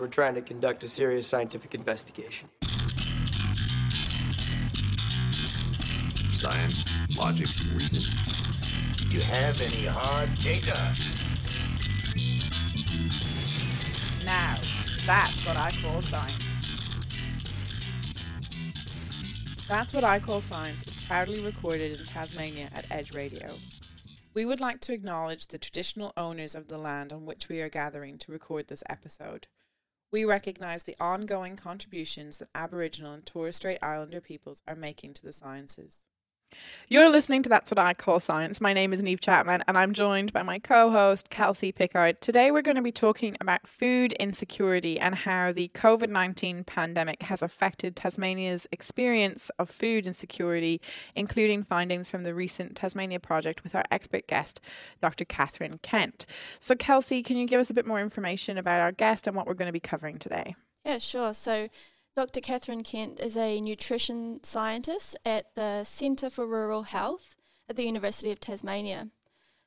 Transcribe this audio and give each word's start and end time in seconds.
We're 0.00 0.06
trying 0.06 0.34
to 0.36 0.40
conduct 0.40 0.82
a 0.82 0.88
serious 0.88 1.26
scientific 1.26 1.74
investigation. 1.74 2.48
Science, 6.32 6.88
logic, 7.10 7.48
reason. 7.74 8.02
Do 8.96 9.16
you 9.16 9.20
have 9.20 9.60
any 9.60 9.84
hard 9.84 10.30
data? 10.38 10.96
Now, 14.24 14.58
that's 15.04 15.44
what 15.44 15.58
I 15.58 15.70
call 15.82 16.00
science. 16.00 16.44
That's 19.68 19.92
What 19.92 20.02
I 20.02 20.18
Call 20.18 20.40
Science 20.40 20.82
is 20.84 20.94
proudly 21.06 21.44
recorded 21.44 22.00
in 22.00 22.06
Tasmania 22.06 22.70
at 22.74 22.86
Edge 22.90 23.12
Radio. 23.12 23.58
We 24.32 24.46
would 24.46 24.60
like 24.60 24.80
to 24.80 24.94
acknowledge 24.94 25.46
the 25.46 25.58
traditional 25.58 26.12
owners 26.16 26.54
of 26.54 26.68
the 26.68 26.78
land 26.78 27.12
on 27.12 27.26
which 27.26 27.48
we 27.48 27.60
are 27.60 27.68
gathering 27.68 28.18
to 28.18 28.32
record 28.32 28.66
this 28.66 28.82
episode. 28.88 29.46
We 30.12 30.24
recognise 30.24 30.82
the 30.82 30.96
ongoing 30.98 31.54
contributions 31.54 32.38
that 32.38 32.48
Aboriginal 32.52 33.12
and 33.12 33.24
Torres 33.24 33.56
Strait 33.56 33.78
Islander 33.80 34.20
peoples 34.20 34.60
are 34.66 34.74
making 34.74 35.14
to 35.14 35.22
the 35.22 35.32
sciences. 35.32 36.04
You're 36.88 37.08
listening 37.08 37.42
to 37.44 37.48
That's 37.48 37.70
What 37.70 37.78
I 37.78 37.94
Call 37.94 38.18
Science. 38.18 38.60
My 38.60 38.72
name 38.72 38.92
is 38.92 39.02
Neve 39.02 39.20
Chapman, 39.20 39.62
and 39.68 39.78
I'm 39.78 39.92
joined 39.92 40.32
by 40.32 40.42
my 40.42 40.58
co 40.58 40.90
host, 40.90 41.30
Kelsey 41.30 41.70
Pickard. 41.70 42.20
Today, 42.20 42.50
we're 42.50 42.62
going 42.62 42.76
to 42.76 42.82
be 42.82 42.90
talking 42.90 43.36
about 43.40 43.66
food 43.66 44.12
insecurity 44.14 44.98
and 44.98 45.14
how 45.14 45.52
the 45.52 45.70
COVID 45.74 46.08
19 46.08 46.64
pandemic 46.64 47.22
has 47.22 47.42
affected 47.42 47.94
Tasmania's 47.94 48.66
experience 48.72 49.50
of 49.58 49.70
food 49.70 50.06
insecurity, 50.06 50.80
including 51.14 51.62
findings 51.62 52.10
from 52.10 52.24
the 52.24 52.34
recent 52.34 52.74
Tasmania 52.74 53.20
project 53.20 53.62
with 53.62 53.74
our 53.74 53.84
expert 53.92 54.26
guest, 54.26 54.60
Dr. 55.00 55.24
Katherine 55.24 55.78
Kent. 55.82 56.26
So, 56.58 56.74
Kelsey, 56.74 57.22
can 57.22 57.36
you 57.36 57.46
give 57.46 57.60
us 57.60 57.70
a 57.70 57.74
bit 57.74 57.86
more 57.86 58.00
information 58.00 58.58
about 58.58 58.80
our 58.80 58.92
guest 58.92 59.26
and 59.28 59.36
what 59.36 59.46
we're 59.46 59.54
going 59.54 59.66
to 59.66 59.72
be 59.72 59.78
covering 59.78 60.18
today? 60.18 60.56
Yeah, 60.84 60.98
sure. 60.98 61.34
So, 61.34 61.68
Dr. 62.20 62.42
Katherine 62.42 62.84
Kent 62.84 63.18
is 63.18 63.34
a 63.34 63.62
nutrition 63.62 64.44
scientist 64.44 65.16
at 65.24 65.54
the 65.54 65.84
Centre 65.84 66.28
for 66.28 66.46
Rural 66.46 66.82
Health 66.82 67.34
at 67.66 67.76
the 67.76 67.84
University 67.84 68.30
of 68.30 68.38
Tasmania. 68.38 69.08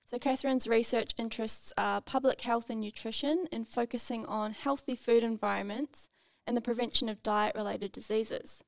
So, 0.06 0.20
Katherine's 0.20 0.68
research 0.68 1.14
interests 1.18 1.74
are 1.80 2.00
public 2.00 2.42
health 2.42 2.70
and 2.70 2.80
nutrition 2.80 3.48
and 3.52 3.68
focusing 3.68 4.28
on 4.28 4.52
healthy 4.52 4.96
food 4.96 5.24
environments 5.24 6.10
and 6.46 6.56
the 6.56 6.62
prevention 6.62 7.10
of 7.10 7.24
diet 7.24 7.56
related 7.56 7.92
diseases. 7.92 8.64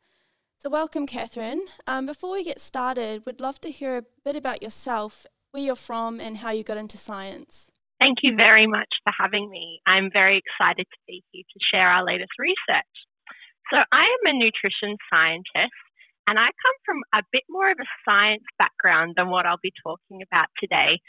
So, 0.58 0.72
welcome, 0.72 1.06
Katherine. 1.06 1.64
Um, 1.86 2.08
before 2.08 2.32
we 2.32 2.44
get 2.44 2.60
started, 2.60 3.22
we'd 3.28 3.40
love 3.40 3.62
to 3.62 3.70
hear 3.70 3.98
a 3.98 4.04
bit 4.24 4.36
about 4.36 4.64
yourself, 4.64 5.28
where 5.52 5.62
you're 5.62 5.76
from, 5.76 6.20
and 6.20 6.38
how 6.38 6.50
you 6.50 6.64
got 6.64 6.78
into 6.78 6.98
science. 6.98 7.70
Thank 8.00 8.18
you 8.24 8.36
very 8.36 8.66
much 8.66 8.90
for 9.04 9.14
having 9.16 9.48
me. 9.48 9.80
I'm 9.86 10.10
very 10.12 10.42
excited 10.42 10.88
to 10.92 10.98
be 11.06 11.24
here 11.32 11.44
to 11.44 11.60
share 11.72 11.88
our 11.88 12.04
latest 12.04 12.32
research. 12.40 12.88
So 13.72 13.78
I 13.92 14.04
am 14.04 14.24
a 14.26 14.34
nutrition 14.34 14.98
scientist 15.10 15.74
and 16.28 16.40
I 16.40 16.46
come 16.46 16.78
from 16.86 17.00
a 17.14 17.24
bit 17.32 17.44
more 17.50 17.70
of 17.70 17.78
a 17.80 17.90
science 18.06 18.44
background 18.58 19.14
than 19.18 19.30
what 19.30 19.46
I'll 19.46 19.62
be 19.62 19.74
talking 19.84 20.22
about 20.22 20.48
today. 20.60 21.00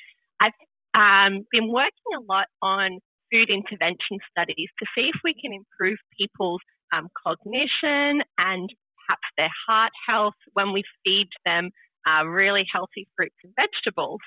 I've 0.41 0.57
um, 0.95 1.45
been 1.51 1.73
working 1.73 2.13
a 2.17 2.25
lot 2.25 2.47
on 2.63 3.01
food 3.33 3.51
intervention 3.51 4.21
studies 4.31 4.69
to 4.79 4.87
see 4.95 5.11
if 5.13 5.21
we 5.25 5.35
can 5.35 5.53
improve 5.53 5.98
people's 6.19 6.61
um, 6.93 7.09
cognition 7.17 8.23
and 8.39 8.70
perhaps 9.05 9.29
their 9.37 9.53
heart 9.67 9.93
health 10.07 10.39
when 10.53 10.73
we 10.73 10.83
feed 11.05 11.29
them 11.45 11.70
uh, 12.09 12.25
really 12.25 12.65
healthy 12.73 13.09
fruits 13.17 13.37
and 13.43 13.53
vegetables. 13.57 14.20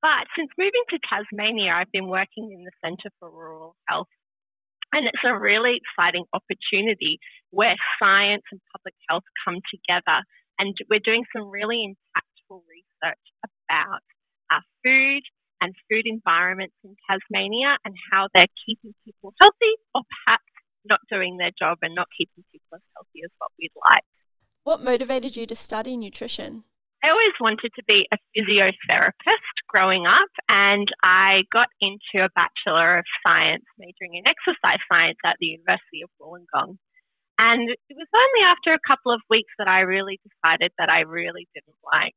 But 0.00 0.28
since 0.36 0.50
moving 0.58 0.84
to 0.90 0.98
Tasmania, 1.08 1.72
I've 1.72 1.92
been 1.92 2.08
working 2.08 2.52
in 2.52 2.64
the 2.64 2.72
Centre 2.84 3.10
for 3.18 3.30
Rural 3.30 3.74
Health 3.88 4.08
and 4.94 5.06
it's 5.06 5.24
a 5.26 5.36
really 5.36 5.82
exciting 5.82 6.24
opportunity 6.32 7.18
where 7.50 7.74
science 7.98 8.42
and 8.52 8.60
public 8.70 8.94
health 9.08 9.24
come 9.44 9.58
together. 9.66 10.22
And 10.58 10.74
we're 10.88 11.02
doing 11.02 11.24
some 11.34 11.50
really 11.50 11.82
impactful 11.82 12.62
research 12.70 13.24
about 13.42 14.06
our 14.50 14.62
food 14.84 15.22
and 15.60 15.74
food 15.90 16.06
environments 16.06 16.74
in 16.84 16.94
Tasmania 17.10 17.76
and 17.84 17.94
how 18.12 18.28
they're 18.34 18.54
keeping 18.66 18.94
people 19.04 19.34
healthy 19.40 19.74
or 19.94 20.02
perhaps 20.06 20.44
not 20.84 21.00
doing 21.10 21.38
their 21.38 21.50
job 21.58 21.78
and 21.82 21.94
not 21.94 22.06
keeping 22.16 22.44
people 22.52 22.76
as 22.76 22.82
healthy 22.94 23.24
as 23.24 23.30
what 23.38 23.50
we'd 23.58 23.72
like. 23.90 24.04
What 24.62 24.82
motivated 24.82 25.36
you 25.36 25.46
to 25.46 25.56
study 25.56 25.96
nutrition? 25.96 26.64
I 27.04 27.10
always 27.10 27.34
wanted 27.38 27.70
to 27.76 27.82
be 27.86 28.08
a 28.10 28.16
physiotherapist 28.34 29.56
growing 29.68 30.06
up, 30.06 30.30
and 30.48 30.88
I 31.02 31.42
got 31.52 31.68
into 31.78 32.24
a 32.24 32.30
Bachelor 32.34 32.96
of 32.98 33.04
Science, 33.26 33.64
majoring 33.78 34.14
in 34.14 34.24
exercise 34.26 34.80
science 34.90 35.18
at 35.26 35.36
the 35.38 35.48
University 35.48 36.00
of 36.02 36.08
Wollongong. 36.18 36.78
And 37.38 37.68
it 37.68 37.96
was 37.96 38.06
only 38.16 38.48
after 38.48 38.72
a 38.72 38.88
couple 38.88 39.12
of 39.12 39.20
weeks 39.28 39.52
that 39.58 39.68
I 39.68 39.82
really 39.82 40.18
decided 40.24 40.72
that 40.78 40.90
I 40.90 41.00
really 41.00 41.46
didn't 41.54 41.76
like 41.92 42.14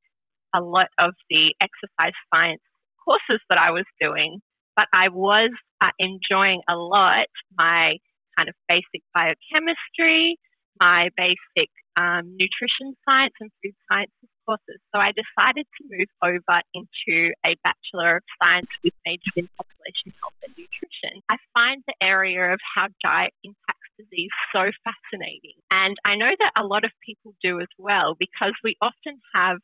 a 0.56 0.62
lot 0.62 0.88
of 0.98 1.12
the 1.30 1.54
exercise 1.60 2.14
science 2.34 2.62
courses 3.04 3.42
that 3.50 3.60
I 3.60 3.72
was 3.72 3.86
doing, 4.00 4.40
but 4.78 4.88
I 4.94 5.10
was 5.10 5.50
uh, 5.82 5.90
enjoying 6.00 6.62
a 6.70 6.78
lot 6.78 7.28
my 7.58 7.98
kind 8.38 8.48
of 8.48 8.56
basic 8.70 9.04
biochemistry, 9.14 10.38
my 10.80 11.10
basic 11.18 11.72
um, 11.98 12.38
nutrition 12.38 12.96
science 13.04 13.34
and 13.42 13.52
food 13.62 13.74
sciences 13.90 14.30
courses. 14.48 14.80
So 14.96 15.02
I 15.02 15.12
decided 15.12 15.66
to 15.66 15.82
move 15.92 16.08
over 16.24 16.62
into 16.74 17.34
a 17.46 17.56
Bachelor 17.64 18.18
of 18.18 18.24
Science 18.42 18.70
with 18.84 18.94
major 19.06 19.36
in 19.36 19.50
population 19.58 20.14
health 20.22 20.40
and 20.46 20.56
nutrition. 20.56 21.22
I 21.28 21.36
find 21.54 21.84
the 21.86 21.96
area 22.02 22.54
of 22.54 22.60
how 22.76 22.88
diet 23.04 23.34
impacts 23.44 23.92
disease 24.00 24.30
so 24.54 24.70
fascinating. 24.86 25.58
And 25.72 25.98
I 26.06 26.16
know 26.16 26.30
that 26.40 26.52
a 26.58 26.64
lot 26.64 26.86
of 26.86 26.92
people 27.06 27.34
do 27.44 27.60
as 27.60 27.68
well 27.78 28.16
because 28.18 28.54
we 28.64 28.78
often 28.82 29.20
have 29.34 29.58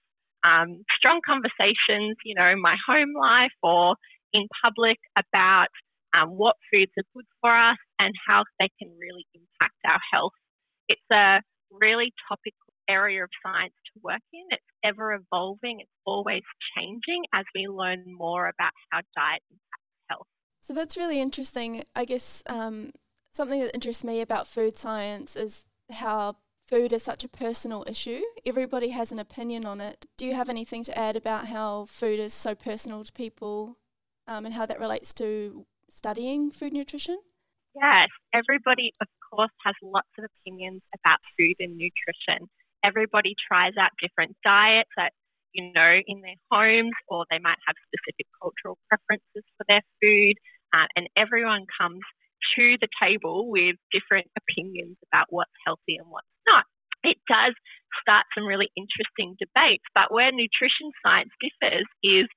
um, 0.43 0.83
strong 0.97 1.21
conversations, 1.25 2.17
you 2.25 2.35
know, 2.35 2.49
in 2.49 2.61
my 2.61 2.75
home 2.87 3.13
life 3.17 3.53
or 3.61 3.95
in 4.33 4.47
public 4.63 4.97
about 5.15 5.69
um, 6.13 6.29
what 6.29 6.55
foods 6.71 6.91
are 6.97 7.05
good 7.15 7.25
for 7.41 7.51
us 7.51 7.77
and 7.99 8.13
how 8.27 8.43
they 8.59 8.69
can 8.79 8.89
really 8.99 9.25
impact 9.33 9.77
our 9.87 9.99
health. 10.11 10.33
It's 10.89 11.01
a 11.11 11.41
really 11.81 12.13
topical 12.27 12.73
area 12.89 13.23
of 13.23 13.29
science 13.45 13.73
to 13.93 14.01
work 14.03 14.21
in. 14.33 14.43
It's 14.51 14.63
ever 14.83 15.13
evolving, 15.13 15.79
it's 15.79 15.91
always 16.05 16.43
changing 16.75 17.23
as 17.33 17.45
we 17.55 17.67
learn 17.67 18.03
more 18.07 18.47
about 18.47 18.71
how 18.91 18.99
diet 19.15 19.41
impacts 19.49 20.09
health. 20.09 20.27
So 20.61 20.73
that's 20.73 20.97
really 20.97 21.21
interesting. 21.21 21.83
I 21.95 22.05
guess 22.05 22.43
um, 22.47 22.91
something 23.31 23.59
that 23.59 23.73
interests 23.73 24.03
me 24.03 24.21
about 24.21 24.47
food 24.47 24.75
science 24.75 25.35
is 25.35 25.65
how 25.91 26.37
food 26.67 26.93
is 26.93 27.03
such 27.03 27.23
a 27.23 27.29
personal 27.29 27.83
issue. 27.87 28.21
Everybody 28.45 28.89
has 28.89 29.11
an 29.11 29.19
opinion 29.19 29.65
on 29.65 29.81
it. 29.81 30.05
Do 30.17 30.25
you 30.25 30.33
have 30.33 30.49
anything 30.49 30.83
to 30.85 30.97
add 30.97 31.15
about 31.15 31.47
how 31.47 31.85
food 31.85 32.19
is 32.19 32.33
so 32.33 32.55
personal 32.55 33.03
to 33.03 33.11
people 33.11 33.77
um, 34.27 34.45
and 34.45 34.55
how 34.55 34.65
that 34.65 34.79
relates 34.79 35.13
to 35.15 35.65
studying 35.89 36.51
food 36.51 36.73
nutrition? 36.73 37.19
Yes, 37.75 38.09
everybody, 38.33 38.93
of 39.01 39.07
course, 39.33 39.51
has 39.65 39.75
lots 39.81 40.09
of 40.19 40.25
opinions 40.25 40.81
about 40.93 41.19
food 41.37 41.55
and 41.59 41.77
nutrition 41.77 42.49
everybody 42.83 43.33
tries 43.47 43.73
out 43.79 43.89
different 43.99 44.35
diets 44.43 44.91
that, 44.97 45.13
you 45.53 45.71
know, 45.73 45.99
in 46.05 46.21
their 46.21 46.37
homes, 46.51 46.93
or 47.07 47.25
they 47.31 47.39
might 47.39 47.57
have 47.65 47.75
specific 47.87 48.27
cultural 48.41 48.77
preferences 48.89 49.47
for 49.57 49.65
their 49.67 49.81
food. 50.03 50.35
Uh, 50.75 50.87
and 50.95 51.07
everyone 51.15 51.65
comes 51.79 52.03
to 52.55 52.75
the 52.81 52.91
table 53.01 53.49
with 53.49 53.79
different 53.91 54.27
opinions 54.35 54.97
about 55.09 55.27
what's 55.29 55.55
healthy 55.65 55.95
and 55.95 56.09
what's 56.11 56.27
not. 56.49 56.65
It 57.03 57.17
does 57.27 57.55
start 58.01 58.25
some 58.35 58.45
really 58.45 58.69
interesting 58.75 59.35
debates, 59.39 59.83
but 59.95 60.11
where 60.11 60.31
nutrition 60.31 60.91
science 61.03 61.31
differs 61.39 61.87
is 62.03 62.27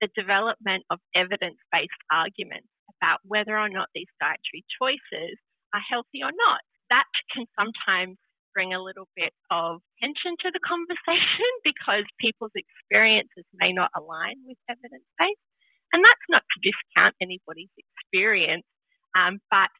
the 0.00 0.08
development 0.14 0.84
of 0.90 1.00
evidence 1.14 1.58
based 1.72 2.02
arguments 2.12 2.68
about 3.00 3.20
whether 3.24 3.56
or 3.56 3.68
not 3.68 3.88
these 3.94 4.10
dietary 4.20 4.62
choices 4.76 5.38
are 5.76 5.84
healthy 5.84 6.24
or 6.24 6.32
not. 6.32 6.64
That 6.88 7.04
can 7.36 7.44
sometimes 7.52 8.16
bring 8.56 8.72
a 8.72 8.80
little 8.80 9.04
bit 9.12 9.36
of 9.52 9.84
tension 10.00 10.32
to 10.40 10.48
the 10.48 10.64
conversation 10.72 11.50
because 11.60 12.08
people's 12.16 12.56
experiences 12.56 13.44
may 13.52 13.76
not 13.76 13.92
align 13.92 14.40
with 14.48 14.56
evidence 14.64 15.04
based. 15.20 15.44
And 15.92 16.00
that's 16.00 16.26
not 16.32 16.42
to 16.42 16.56
discount 16.64 17.14
anybody's 17.20 17.70
experience, 17.76 18.66
um, 19.14 19.38
but 19.52 19.70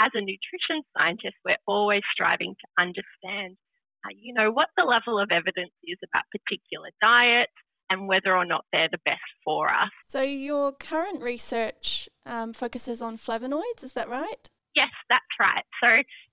as 0.00 0.10
a 0.14 0.22
nutrition 0.22 0.80
scientist, 0.96 1.36
we're 1.44 1.60
always 1.68 2.02
striving 2.14 2.54
to 2.56 2.66
understand, 2.80 3.58
uh, 4.06 4.14
you 4.16 4.32
know, 4.32 4.50
what 4.50 4.68
the 4.76 4.82
level 4.82 5.20
of 5.20 5.28
evidence 5.30 5.74
is 5.84 5.98
about 6.02 6.24
particular 6.32 6.88
diets 7.02 7.52
and 7.90 8.08
whether 8.08 8.34
or 8.34 8.46
not 8.46 8.64
they're 8.72 8.88
the 8.90 8.98
best 9.04 9.20
for 9.44 9.68
us. 9.68 9.90
So 10.08 10.22
your 10.22 10.72
current 10.72 11.22
research 11.22 12.08
um, 12.24 12.54
focuses 12.54 13.02
on 13.02 13.18
flavonoids, 13.18 13.84
is 13.84 13.92
that 13.92 14.08
right? 14.08 14.48
Yes, 14.74 14.92
that's 15.08 15.34
right. 15.40 15.64
So 15.80 15.88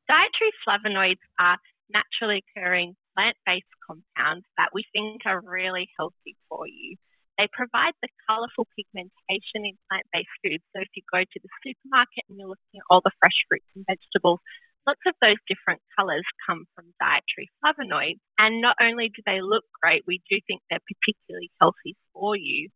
dietary 0.08 0.54
flavonoids 0.68 1.24
are 1.40 1.58
naturally 1.92 2.44
occurring 2.56 2.96
plant 3.16 3.36
based 3.46 3.68
compounds 3.86 4.46
that 4.58 4.70
we 4.74 4.86
think 4.94 5.24
are 5.26 5.42
really 5.44 5.90
healthy 5.98 6.36
for 6.48 6.68
you. 6.68 6.96
they 7.38 7.48
provide 7.54 7.94
the 8.02 8.10
colourful 8.28 8.68
pigmentation 8.76 9.64
in 9.64 9.78
plant 9.90 10.06
based 10.14 10.32
foods. 10.44 10.64
So 10.76 10.82
if 10.84 10.90
you 10.96 11.04
go 11.12 11.24
to 11.24 11.40
the 11.42 11.50
supermarket 11.64 12.26
and 12.30 12.38
you're 12.38 12.50
looking 12.52 12.80
at 12.80 12.88
all 12.90 13.02
the 13.04 13.16
fresh 13.20 13.36
fruits 13.48 13.68
and 13.76 13.86
vegetables, 13.88 14.40
lots 14.88 15.00
of 15.08 15.16
those 15.22 15.40
different 15.48 15.82
colours 15.98 16.26
come 16.48 16.66
from 16.76 16.94
dietary 17.00 17.48
flavonoids. 17.64 18.20
And 18.38 18.62
not 18.62 18.76
only 18.82 19.10
do 19.10 19.22
they 19.26 19.42
look 19.42 19.64
great, 19.82 20.04
we 20.08 20.22
do 20.30 20.40
think 20.48 20.62
they're 20.70 20.84
particularly 20.84 21.50
healthy 21.62 21.96
for 22.14 22.36
you. 22.36 22.70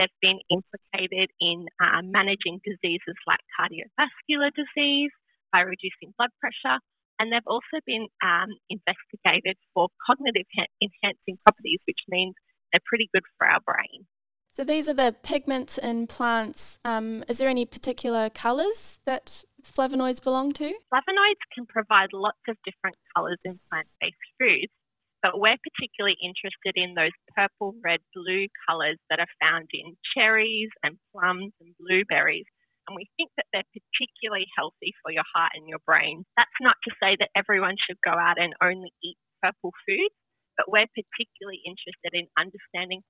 They've 0.00 0.22
been 0.24 0.40
implicated 0.48 1.28
in 1.44 1.68
uh, 1.76 2.00
managing 2.00 2.64
diseases 2.64 3.16
like 3.28 3.44
cardiovascular 3.52 4.48
disease 4.56 5.12
by 5.52 5.60
reducing 5.60 6.16
blood 6.16 6.32
pressure. 6.40 6.80
And 7.18 7.28
they've 7.30 7.44
also 7.46 7.84
been 7.84 8.08
um, 8.24 8.48
investigated 8.72 9.60
for 9.74 9.88
cognitive 10.08 10.48
enhancing 10.80 11.36
properties, 11.44 11.80
which 11.84 12.00
means 12.08 12.32
they're 12.72 12.80
pretty 12.88 13.10
good 13.12 13.24
for 13.36 13.46
our 13.46 13.60
brain. 13.60 14.08
So 14.52 14.64
these 14.64 14.88
are 14.88 14.94
the 14.94 15.14
pigments 15.22 15.76
in 15.76 16.06
plants. 16.06 16.78
Um, 16.82 17.22
is 17.28 17.36
there 17.36 17.50
any 17.50 17.66
particular 17.66 18.30
colours 18.30 19.00
that 19.04 19.44
flavonoids 19.62 20.22
belong 20.22 20.52
to? 20.54 20.72
Flavonoids 20.92 21.44
can 21.54 21.66
provide 21.66 22.08
lots 22.14 22.40
of 22.48 22.56
different 22.64 22.96
colours 23.14 23.38
in 23.44 23.60
plant-based 23.68 24.16
foods, 24.40 24.72
but 25.22 25.38
we're 25.38 25.60
particularly 25.60 26.16
interested 26.22 26.74
in 26.76 26.94
those 26.94 27.14
purple, 27.36 27.74
red, 27.84 28.00
blue 28.14 28.46
colours 28.68 28.98
that 29.10 29.20
are 29.20 29.30
found 29.40 29.68
in 29.72 29.96
cherries 30.16 30.70
and 30.82 30.96
plums 31.12 31.52
and 31.60 31.74
blueberries. 31.78 32.48
And 32.88 32.96
we 32.96 33.06
think 33.16 33.30
that 33.36 33.46
they're 33.52 33.76
particularly 33.76 34.48
healthy 34.56 34.96
for 35.04 35.12
your 35.12 35.26
heart 35.34 35.52
and 35.54 35.68
your 35.68 35.82
brain. 35.86 36.24
That's 36.36 36.60
not 36.60 36.76
to 36.88 36.96
say 36.98 37.14
that 37.20 37.30
everyone 37.36 37.76
should 37.78 38.00
go 38.02 38.16
out 38.16 38.40
and 38.40 38.54
only 38.62 38.90
eat 39.04 39.16
purple 39.42 39.72
foods 39.86 40.16
but 40.60 40.68
we're 40.68 40.92
particularly 40.92 41.64
interested 41.64 42.12
in 42.12 42.28
understanding 42.36 43.00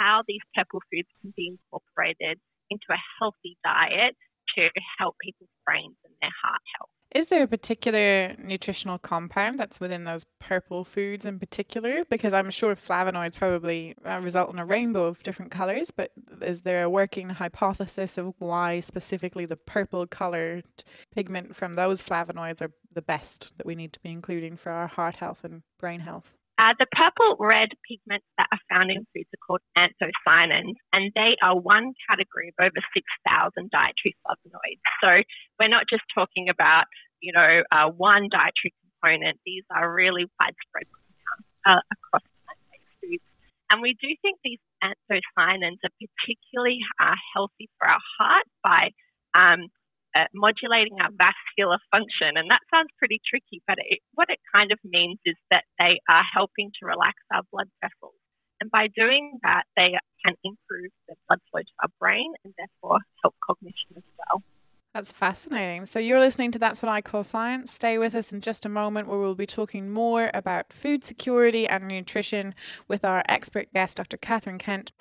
how 0.00 0.24
these 0.24 0.40
purple 0.56 0.80
foods 0.88 1.08
can 1.20 1.36
be 1.36 1.52
incorporated 1.52 2.40
into 2.72 2.88
a 2.88 3.04
healthy 3.20 3.60
diet 3.60 4.16
to 4.56 4.68
help 4.98 5.16
people's 5.20 5.50
brains 5.64 5.96
and 6.04 6.14
their 6.20 6.30
heart 6.42 6.60
health. 6.78 6.90
Is 7.14 7.28
there 7.28 7.44
a 7.44 7.46
particular 7.46 8.34
nutritional 8.42 8.98
compound 8.98 9.56
that's 9.60 9.78
within 9.78 10.02
those 10.02 10.26
purple 10.40 10.82
foods 10.82 11.24
in 11.24 11.38
particular? 11.38 12.04
Because 12.10 12.32
I'm 12.32 12.50
sure 12.50 12.74
flavonoids 12.74 13.36
probably 13.36 13.94
uh, 14.04 14.18
result 14.18 14.52
in 14.52 14.58
a 14.58 14.66
rainbow 14.66 15.04
of 15.04 15.22
different 15.22 15.52
colors, 15.52 15.92
but 15.92 16.10
is 16.42 16.62
there 16.62 16.82
a 16.82 16.90
working 16.90 17.30
hypothesis 17.30 18.18
of 18.18 18.34
why 18.40 18.80
specifically 18.80 19.46
the 19.46 19.56
purple 19.56 20.08
colored 20.08 20.64
pigment 21.14 21.54
from 21.54 21.74
those 21.74 22.02
flavonoids 22.02 22.60
are 22.60 22.72
the 22.92 23.02
best 23.02 23.52
that 23.58 23.66
we 23.66 23.76
need 23.76 23.92
to 23.92 24.00
be 24.00 24.10
including 24.10 24.56
for 24.56 24.72
our 24.72 24.88
heart 24.88 25.16
health 25.16 25.44
and 25.44 25.62
brain 25.78 26.00
health? 26.00 26.34
Uh, 26.56 26.72
the 26.78 26.86
purple 26.92 27.36
red 27.40 27.70
pigments 27.88 28.26
that 28.38 28.46
are 28.52 28.62
found 28.70 28.90
in 28.90 29.04
foods 29.12 29.28
are 29.34 29.42
called 29.44 29.60
anthocyanins, 29.76 30.78
and 30.92 31.10
they 31.16 31.34
are 31.42 31.58
one 31.58 31.92
category 32.08 32.48
of 32.48 32.54
over 32.62 32.78
6,000 32.94 33.70
dietary 33.70 34.14
flavonoids. 34.22 34.84
So 35.02 35.22
we're 35.58 35.68
not 35.68 35.84
just 35.90 36.04
talking 36.14 36.48
about, 36.48 36.84
you 37.20 37.32
know, 37.32 37.62
uh, 37.72 37.90
one 37.90 38.28
dietary 38.30 38.72
component. 39.02 39.40
These 39.44 39.64
are 39.74 39.92
really 39.92 40.26
widespread 40.38 40.86
uh, 41.66 41.82
across 41.90 42.22
plant-based 42.46 43.02
foods. 43.02 43.24
And 43.70 43.82
we 43.82 43.96
do 44.00 44.14
think 44.22 44.38
these 44.44 44.62
anthocyanins 44.78 45.82
are 45.82 45.94
particularly 45.98 46.78
uh, 47.00 47.18
healthy 47.34 47.68
for 47.78 47.88
our 47.88 48.00
heart 48.18 48.46
by 48.62 48.90
um, 49.34 49.66
modulating 50.34 50.96
our 51.00 51.10
vascular 51.16 51.78
function. 51.90 52.36
And 52.36 52.50
that 52.50 52.60
sounds 52.72 52.90
pretty 52.98 53.20
tricky, 53.28 53.62
but 53.66 53.78
it, 53.78 54.00
what 54.14 54.28
it 54.30 54.38
kind 54.54 54.72
of 54.72 54.78
means 54.84 55.18
is 55.24 55.36
that 55.50 55.64
they 55.78 56.00
are 56.08 56.22
helping 56.32 56.70
to 56.80 56.86
relax 56.86 57.14
our 57.32 57.42
blood 57.52 57.68
vessels. 57.82 58.14
And 58.60 58.70
by 58.70 58.88
doing 58.94 59.38
that, 59.42 59.64
they 59.76 59.98
can 60.24 60.34
improve 60.44 60.92
the 61.08 61.14
blood 61.28 61.40
flow 61.50 61.60
to 61.60 61.74
our 61.82 61.90
brain 62.00 62.32
and 62.44 62.54
therefore 62.56 62.98
help 63.22 63.34
cognition 63.44 63.96
as 63.96 64.04
well. 64.18 64.42
That's 64.94 65.10
fascinating. 65.10 65.86
So, 65.86 65.98
you're 65.98 66.20
listening 66.20 66.52
to 66.52 66.58
That's 66.60 66.80
What 66.80 66.90
I 66.90 67.00
Call 67.00 67.24
Science. 67.24 67.72
Stay 67.72 67.98
with 67.98 68.14
us 68.14 68.32
in 68.32 68.40
just 68.40 68.64
a 68.64 68.68
moment 68.68 69.08
where 69.08 69.18
we'll 69.18 69.34
be 69.34 69.44
talking 69.44 69.90
more 69.90 70.30
about 70.32 70.72
food 70.72 71.02
security 71.02 71.66
and 71.66 71.88
nutrition 71.88 72.54
with 72.86 73.04
our 73.04 73.24
expert 73.28 73.72
guest, 73.74 73.96
Dr. 73.96 74.16
Katherine 74.16 74.58
Kent. 74.58 74.92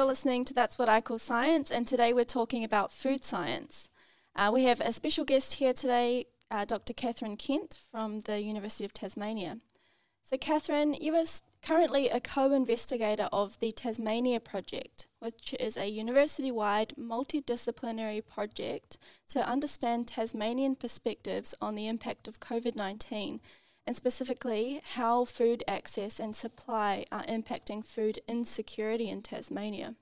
You're 0.00 0.06
listening 0.06 0.46
to 0.46 0.54
That's 0.54 0.78
What 0.78 0.88
I 0.88 1.02
Call 1.02 1.18
Science, 1.18 1.70
and 1.70 1.86
today 1.86 2.14
we're 2.14 2.24
talking 2.24 2.64
about 2.64 2.90
food 2.90 3.22
science. 3.22 3.90
Uh, 4.34 4.50
we 4.50 4.64
have 4.64 4.80
a 4.80 4.94
special 4.94 5.26
guest 5.26 5.56
here 5.56 5.74
today, 5.74 6.24
uh, 6.50 6.64
Dr. 6.64 6.94
Katherine 6.94 7.36
Kent 7.36 7.76
from 7.92 8.20
the 8.20 8.40
University 8.40 8.86
of 8.86 8.94
Tasmania. 8.94 9.58
So, 10.22 10.38
Katherine, 10.38 10.94
you 10.94 11.14
are 11.16 11.24
currently 11.60 12.08
a 12.08 12.18
co 12.18 12.50
investigator 12.50 13.28
of 13.30 13.60
the 13.60 13.72
Tasmania 13.72 14.40
Project, 14.40 15.06
which 15.18 15.54
is 15.60 15.76
a 15.76 15.90
university 15.90 16.50
wide 16.50 16.94
multidisciplinary 16.98 18.26
project 18.26 18.96
to 19.28 19.46
understand 19.46 20.08
Tasmanian 20.08 20.76
perspectives 20.76 21.54
on 21.60 21.74
the 21.74 21.88
impact 21.88 22.26
of 22.26 22.40
COVID 22.40 22.74
19 22.74 23.42
and 23.86 23.96
specifically 23.96 24.80
how 24.94 25.24
food 25.24 25.64
access 25.66 26.20
and 26.20 26.34
supply 26.36 27.04
are 27.10 27.24
impacting 27.24 27.84
food 27.84 28.20
insecurity 28.28 29.08
in 29.08 29.22
Tasmania. 29.22 29.96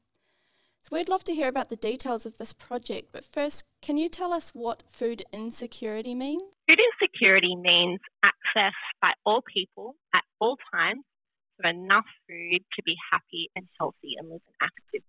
So, 0.83 0.97
we'd 0.97 1.09
love 1.09 1.25
to 1.25 1.35
hear 1.35 1.49
about 1.49 1.69
the 1.69 1.77
details 1.77 2.25
of 2.25 2.39
this 2.39 2.53
project, 2.53 3.09
but 3.13 3.25
first, 3.25 3.65
can 3.83 3.97
you 3.97 4.09
tell 4.09 4.33
us 4.33 4.51
what 4.51 4.83
food 4.89 5.23
insecurity 5.33 6.15
means? 6.15 6.43
Food 6.69 6.81
insecurity 6.81 7.57
means 7.57 8.01
access 8.23 8.75
by 9.03 9.13
all 9.27 9.43
people 9.43 9.97
at 10.15 10.25
all 10.41 10.57
times 10.73 11.05
to 11.61 11.69
enough 11.69 12.07
food 12.27 12.61
to 12.75 12.83
be 12.85 12.97
happy 13.13 13.51
and 13.57 13.67
healthy 13.79 14.15
and 14.19 14.29
live 14.29 14.41
an 14.47 14.55
active 14.63 15.03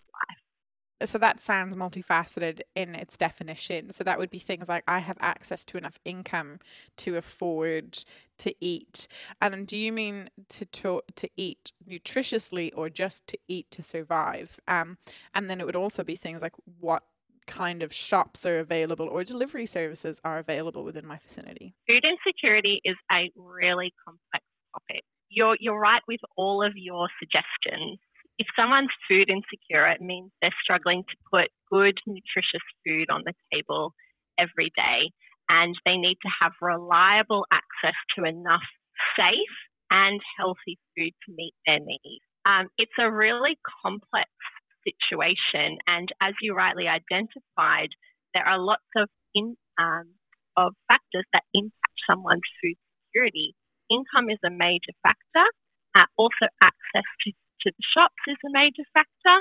so 1.05 1.17
that 1.17 1.41
sounds 1.41 1.75
multifaceted 1.75 2.61
in 2.75 2.95
its 2.95 3.17
definition. 3.17 3.91
So 3.91 4.03
that 4.03 4.19
would 4.19 4.29
be 4.29 4.39
things 4.39 4.69
like 4.69 4.83
I 4.87 4.99
have 4.99 5.17
access 5.19 5.63
to 5.65 5.77
enough 5.77 5.99
income 6.05 6.59
to 6.97 7.15
afford 7.15 8.03
to 8.39 8.53
eat. 8.59 9.07
And 9.41 9.67
do 9.67 9.77
you 9.77 9.91
mean 9.91 10.29
to 10.49 10.65
to, 10.65 11.01
to 11.15 11.29
eat 11.37 11.71
nutritiously 11.87 12.71
or 12.75 12.89
just 12.89 13.27
to 13.27 13.37
eat 13.47 13.71
to 13.71 13.81
survive? 13.81 14.59
Um, 14.67 14.97
and 15.33 15.49
then 15.49 15.59
it 15.59 15.65
would 15.65 15.75
also 15.75 16.03
be 16.03 16.15
things 16.15 16.41
like 16.41 16.53
what 16.79 17.03
kind 17.47 17.81
of 17.81 17.91
shops 17.91 18.45
are 18.45 18.59
available 18.59 19.07
or 19.07 19.23
delivery 19.23 19.65
services 19.65 20.21
are 20.23 20.37
available 20.37 20.83
within 20.83 21.05
my 21.05 21.17
vicinity. 21.17 21.73
Food 21.87 22.05
insecurity 22.05 22.79
is 22.85 22.95
a 23.11 23.31
really 23.35 23.91
complex 24.05 24.45
topic. 24.71 25.03
You're 25.29 25.57
you're 25.59 25.79
right 25.79 26.01
with 26.07 26.21
all 26.35 26.63
of 26.63 26.73
your 26.75 27.07
suggestions 27.19 27.99
if 28.39 28.47
someone's 28.55 28.95
food 29.07 29.29
insecure, 29.29 29.85
it 29.87 30.01
means 30.01 30.31
they're 30.41 30.63
struggling 30.63 31.03
to 31.03 31.15
put 31.31 31.51
good, 31.69 31.99
nutritious 32.07 32.63
food 32.87 33.11
on 33.11 33.21
the 33.25 33.33
table 33.53 33.93
every 34.39 34.71
day. 34.75 35.11
And 35.49 35.75
they 35.85 35.97
need 35.97 36.17
to 36.23 36.31
have 36.41 36.53
reliable 36.61 37.45
access 37.51 37.97
to 38.15 38.23
enough 38.23 38.63
safe 39.19 39.57
and 39.91 40.21
healthy 40.37 40.79
food 40.95 41.11
to 41.25 41.35
meet 41.35 41.53
their 41.67 41.79
needs. 41.79 42.23
Um, 42.45 42.67
it's 42.77 42.95
a 42.97 43.11
really 43.11 43.59
complex 43.83 44.29
situation. 44.87 45.77
And 45.87 46.07
as 46.21 46.33
you 46.41 46.55
rightly 46.55 46.87
identified, 46.87 47.89
there 48.33 48.47
are 48.47 48.59
lots 48.59 48.87
of, 48.95 49.09
in, 49.35 49.57
um, 49.77 50.13
of 50.55 50.73
factors 50.87 51.25
that 51.33 51.43
impact 51.53 51.99
someone's 52.09 52.47
food 52.63 52.77
security. 53.07 53.55
Income 53.91 54.29
is 54.29 54.39
a 54.45 54.51
major 54.51 54.95
factor. 55.03 55.45
Uh, 55.97 56.05
also, 56.15 56.45
access 56.63 57.07
to 57.25 57.33
to 57.65 57.71
the 57.71 57.85
shops 57.95 58.21
is 58.27 58.37
a 58.45 58.51
major 58.51 58.85
factor. 58.93 59.37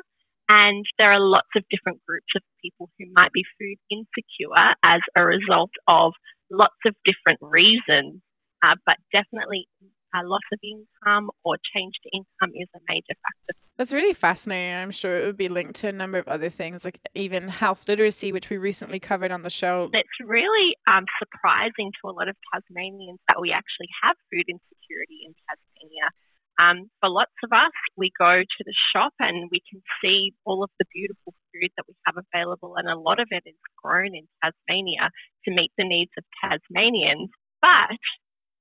And 0.51 0.85
there 0.97 1.13
are 1.13 1.21
lots 1.21 1.53
of 1.57 1.65
different 1.69 2.01
groups 2.09 2.33
of 2.35 2.43
people 2.63 2.89
who 2.99 3.05
might 3.13 3.33
be 3.33 3.45
food 3.61 3.77
insecure 3.91 4.75
as 4.87 5.01
a 5.15 5.23
result 5.23 5.71
of 5.87 6.13
lots 6.51 6.81
of 6.87 6.95
different 7.05 7.39
reasons. 7.43 8.23
Uh, 8.63 8.75
but 8.87 8.97
definitely 9.13 9.69
a 10.15 10.25
loss 10.25 10.43
of 10.53 10.59
income 10.65 11.31
or 11.45 11.57
change 11.75 11.95
to 12.03 12.09
income 12.13 12.53
is 12.57 12.69
a 12.75 12.81
major 12.89 13.15
factor. 13.23 13.59
That's 13.77 13.93
really 13.93 14.15
fascinating. 14.15 14.75
I'm 14.75 14.91
sure 14.91 15.21
it 15.21 15.27
would 15.27 15.37
be 15.37 15.49
linked 15.49 15.77
to 15.87 15.89
a 15.89 15.93
number 15.93 16.19
of 16.19 16.27
other 16.27 16.49
things, 16.49 16.85
like 16.85 16.99
even 17.15 17.47
health 17.47 17.87
literacy, 17.87 18.33
which 18.33 18.51
we 18.51 18.57
recently 18.59 18.99
covered 18.99 19.31
on 19.31 19.43
the 19.43 19.51
show. 19.51 19.91
It's 19.93 20.19
really 20.25 20.75
um, 20.89 21.05
surprising 21.19 21.93
to 22.03 22.11
a 22.11 22.13
lot 22.13 22.29
of 22.29 22.37
Tasmanians 22.53 23.21
that 23.29 23.41
we 23.41 23.53
actually 23.53 23.89
have 24.03 24.17
food 24.33 24.47
insecurity 24.49 25.23
in 25.27 25.35
Tasmania. 25.47 26.11
Um, 26.59 26.91
for 26.99 27.09
lots 27.09 27.39
of 27.45 27.53
us, 27.53 27.71
we 27.97 28.11
go 28.19 28.43
to 28.43 28.65
the 28.67 28.75
shop 28.93 29.13
and 29.21 29.49
we 29.51 29.63
can 29.71 29.81
see 30.03 30.35
all 30.45 30.65
of 30.65 30.71
the 30.79 30.87
beautiful 30.93 31.33
food 31.55 31.71
that 31.77 31.87
we 31.87 31.95
have 32.05 32.17
available, 32.19 32.75
and 32.77 32.89
a 32.89 32.99
lot 32.99 33.21
of 33.21 33.29
it 33.31 33.45
is 33.47 33.55
grown 33.83 34.15
in 34.15 34.27
Tasmania 34.43 35.11
to 35.45 35.55
meet 35.55 35.71
the 35.79 35.87
needs 35.87 36.11
of 36.19 36.25
Tasmanians. 36.43 37.31
But 37.63 37.99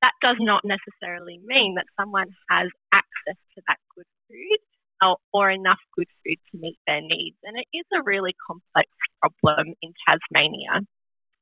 that 0.01 0.13
does 0.21 0.37
not 0.39 0.61
necessarily 0.63 1.39
mean 1.43 1.75
that 1.75 1.89
someone 1.99 2.29
has 2.49 2.69
access 2.93 3.39
to 3.55 3.61
that 3.67 3.77
good 3.95 4.05
food 4.29 4.61
or, 5.01 5.17
or 5.33 5.49
enough 5.49 5.81
good 5.95 6.09
food 6.23 6.37
to 6.51 6.57
meet 6.59 6.77
their 6.85 7.01
needs. 7.01 7.37
And 7.43 7.57
it 7.57 7.65
is 7.73 7.85
a 7.93 8.03
really 8.03 8.35
complex 8.45 8.89
problem 9.21 9.73
in 9.81 9.93
Tasmania. 10.05 10.85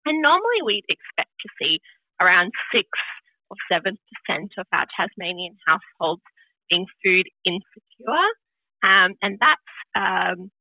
And 0.06 0.22
normally 0.22 0.64
we'd 0.64 0.88
expect 0.88 1.32
to 1.42 1.50
see 1.60 1.80
around 2.22 2.52
six 2.74 2.88
or 3.50 3.58
seven 3.70 3.98
percent 4.08 4.52
of 4.58 4.68
our 4.72 4.86
Tasmanian 4.96 5.58
households 5.68 6.24
being 6.70 6.86
food 7.04 7.26
insecure. 7.46 8.28
Um, 8.84 9.16
and 9.22 9.38
that's 9.40 9.74
um, 9.96 10.52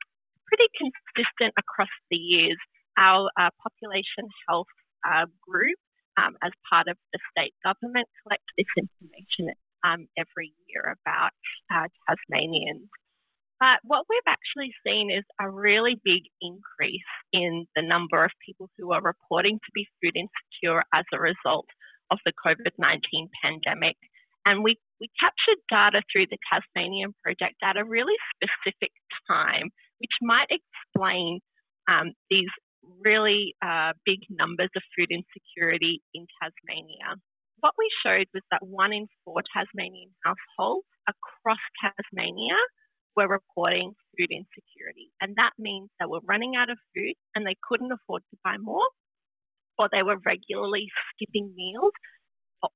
pretty 0.46 0.68
consistent 0.76 1.54
across 1.58 1.92
the 2.10 2.16
years. 2.16 2.56
Our 2.96 3.28
uh, 3.38 3.50
population 3.62 4.30
health 4.48 4.70
uh, 5.04 5.26
group, 5.42 5.78
um, 6.16 6.36
as 6.42 6.52
part 6.70 6.86
of 6.88 6.96
the 7.12 7.18
state 7.30 7.54
government, 7.64 8.06
collects 8.22 8.48
this 8.56 8.70
information 8.78 9.52
um, 9.84 10.06
every 10.16 10.54
year 10.68 10.96
about 11.02 11.32
uh, 11.74 11.88
Tasmanians. 12.06 12.88
But 13.60 13.80
what 13.84 14.06
we've 14.10 14.28
actually 14.28 14.74
seen 14.86 15.10
is 15.10 15.24
a 15.40 15.48
really 15.48 16.00
big 16.04 16.24
increase 16.40 17.10
in 17.32 17.66
the 17.76 17.82
number 17.82 18.24
of 18.24 18.30
people 18.44 18.68
who 18.76 18.92
are 18.92 19.02
reporting 19.02 19.58
to 19.58 19.70
be 19.74 19.88
food 20.02 20.16
insecure 20.16 20.82
as 20.92 21.04
a 21.12 21.20
result 21.20 21.66
of 22.10 22.18
the 22.24 22.32
COVID 22.44 22.72
19 22.78 23.30
pandemic. 23.42 23.96
And 24.44 24.62
we, 24.62 24.76
we 25.00 25.08
captured 25.18 25.60
data 25.70 26.02
through 26.10 26.26
the 26.30 26.38
Tasmanian 26.50 27.14
project 27.22 27.56
at 27.62 27.76
a 27.76 27.84
really 27.84 28.14
specific 28.36 28.92
time, 29.28 29.70
which 29.98 30.14
might 30.22 30.48
explain 30.50 31.40
um, 31.88 32.12
these 32.30 32.48
really 33.04 33.54
uh, 33.64 33.92
big 34.04 34.20
numbers 34.30 34.70
of 34.76 34.82
food 34.96 35.10
insecurity 35.10 36.00
in 36.14 36.26
Tasmania. 36.40 37.16
What 37.60 37.74
we 37.78 37.88
showed 38.04 38.28
was 38.34 38.42
that 38.50 38.64
one 38.64 38.92
in 38.92 39.06
four 39.24 39.42
Tasmanian 39.56 40.10
households 40.24 40.86
across 41.08 41.62
Tasmania 41.80 42.56
were 43.16 43.28
reporting 43.28 43.94
food 44.16 44.30
insecurity. 44.30 45.10
And 45.20 45.34
that 45.36 45.52
means 45.58 45.88
they 45.98 46.06
were 46.06 46.20
running 46.28 46.56
out 46.56 46.70
of 46.70 46.78
food 46.94 47.14
and 47.34 47.46
they 47.46 47.56
couldn't 47.62 47.92
afford 47.92 48.22
to 48.30 48.36
buy 48.44 48.56
more, 48.58 48.84
or 49.78 49.88
they 49.90 50.02
were 50.02 50.18
regularly 50.26 50.88
skipping 51.14 51.54
meals 51.56 51.92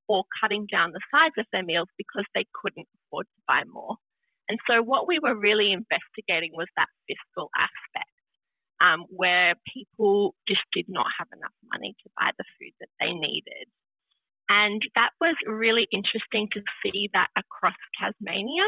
or 0.07 0.23
cutting 0.41 0.67
down 0.71 0.91
the 0.91 1.01
size 1.11 1.35
of 1.37 1.45
their 1.51 1.63
meals 1.63 1.87
because 1.97 2.25
they 2.33 2.45
couldn't 2.53 2.87
afford 2.95 3.25
to 3.25 3.41
buy 3.47 3.63
more. 3.71 3.95
And 4.49 4.57
so, 4.65 4.81
what 4.81 5.07
we 5.07 5.19
were 5.19 5.35
really 5.35 5.71
investigating 5.71 6.51
was 6.53 6.67
that 6.75 6.89
fiscal 7.07 7.49
aspect, 7.53 8.13
um, 8.81 9.05
where 9.09 9.53
people 9.71 10.33
just 10.47 10.65
did 10.73 10.89
not 10.89 11.05
have 11.19 11.27
enough 11.35 11.53
money 11.71 11.95
to 12.03 12.09
buy 12.17 12.31
the 12.37 12.45
food 12.57 12.73
that 12.81 12.89
they 12.99 13.13
needed. 13.13 13.69
And 14.49 14.81
that 14.95 15.13
was 15.21 15.37
really 15.45 15.85
interesting 15.93 16.49
to 16.53 16.61
see 16.81 17.09
that 17.13 17.29
across 17.37 17.77
Tasmania. 18.01 18.65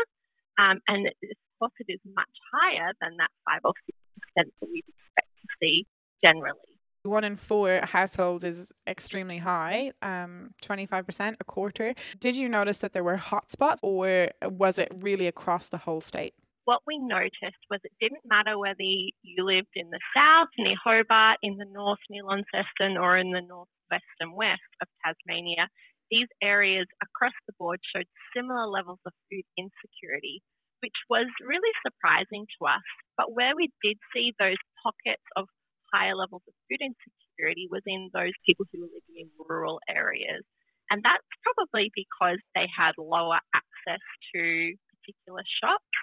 Um, 0.62 0.78
and 0.88 1.08
of 1.08 1.38
course, 1.58 1.74
it 1.82 1.90
is 1.90 2.00
much 2.14 2.36
higher 2.54 2.94
than 3.02 3.18
that 3.18 3.34
5 3.50 3.62
or 3.66 3.74
6% 3.74 4.46
that 4.62 4.68
we'd 4.70 4.86
expect 4.86 5.34
to 5.42 5.48
see 5.60 5.88
generally 6.24 6.71
one 7.12 7.24
in 7.24 7.36
four 7.36 7.82
households 7.84 8.44
is 8.44 8.72
extremely 8.88 9.38
high, 9.38 9.92
um, 10.02 10.56
25%, 10.64 11.36
a 11.40 11.44
quarter. 11.44 11.94
Did 12.20 12.36
you 12.36 12.50
notice 12.50 12.80
that 12.80 12.94
there 12.94 13.04
were 13.04 13.18
hotspots 13.18 13.80
or 13.84 14.32
was 14.44 14.80
it 14.80 14.92
really 14.96 15.28
across 15.28 15.70
the 15.70 15.78
whole 15.78 16.02
state? 16.02 16.34
What 16.66 16.82
we 16.88 16.98
noticed 16.98 17.62
was 17.70 17.82
it 17.84 17.92
didn't 18.00 18.24
matter 18.26 18.58
whether 18.58 18.82
you 18.82 19.44
lived 19.44 19.76
in 19.76 19.90
the 19.90 20.00
south, 20.16 20.48
near 20.58 20.76
Hobart, 20.84 21.38
in 21.44 21.58
the 21.58 21.66
north, 21.66 22.00
near 22.10 22.24
Launceston, 22.24 22.98
or 22.98 23.18
in 23.18 23.32
the 23.32 23.42
northwest 23.42 24.16
and 24.20 24.34
west 24.34 24.72
of 24.82 24.88
Tasmania. 25.04 25.68
These 26.10 26.28
areas 26.42 26.88
across 27.02 27.34
the 27.48 27.54
board 27.58 27.80
showed 27.94 28.06
similar 28.36 28.68
levels 28.68 29.00
of 29.06 29.14
food 29.30 29.44
insecurity, 29.58 30.44
which 30.82 30.96
was 31.10 31.28
really 31.46 31.74
surprising 31.86 32.46
to 32.60 32.68
us. 32.68 32.88
But 33.18 33.34
where 33.34 33.56
we 33.56 33.72
did 33.84 33.98
see 34.14 34.34
those 34.38 34.62
pockets 34.84 35.24
of 35.36 35.48
higher 35.94 36.16
levels 36.16 36.42
of 36.48 36.54
food 36.70 36.82
insecurity 36.82 37.68
was 37.70 37.84
in 37.86 38.10
those 38.14 38.34
people 38.46 38.66
who 38.72 38.82
were 38.82 38.94
living 38.94 39.28
in 39.28 39.30
rural 39.38 39.80
areas. 39.90 40.44
And 40.90 41.02
that's 41.04 41.24
probably 41.44 41.92
because 41.96 42.40
they 42.56 42.68
had 42.68 42.92
lower 42.98 43.40
access 43.56 44.04
to 44.36 44.74
particular 44.92 45.44
shops 45.64 45.96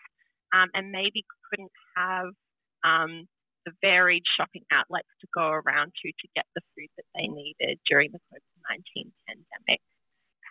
um, 0.54 0.68
and 0.74 0.90
maybe 0.90 1.24
couldn't 1.50 1.72
have 1.96 2.32
um, 2.84 3.28
the 3.66 3.72
varied 3.82 4.24
shopping 4.36 4.64
outlets 4.72 5.12
to 5.20 5.26
go 5.34 5.44
around 5.44 5.92
to 6.00 6.08
to 6.08 6.26
get 6.34 6.46
the 6.54 6.64
food 6.72 6.88
that 6.96 7.04
they 7.14 7.28
needed 7.28 7.78
during 7.88 8.10
the 8.12 8.20
COVID 8.32 8.58
19 8.96 9.12
pandemic. 9.28 9.80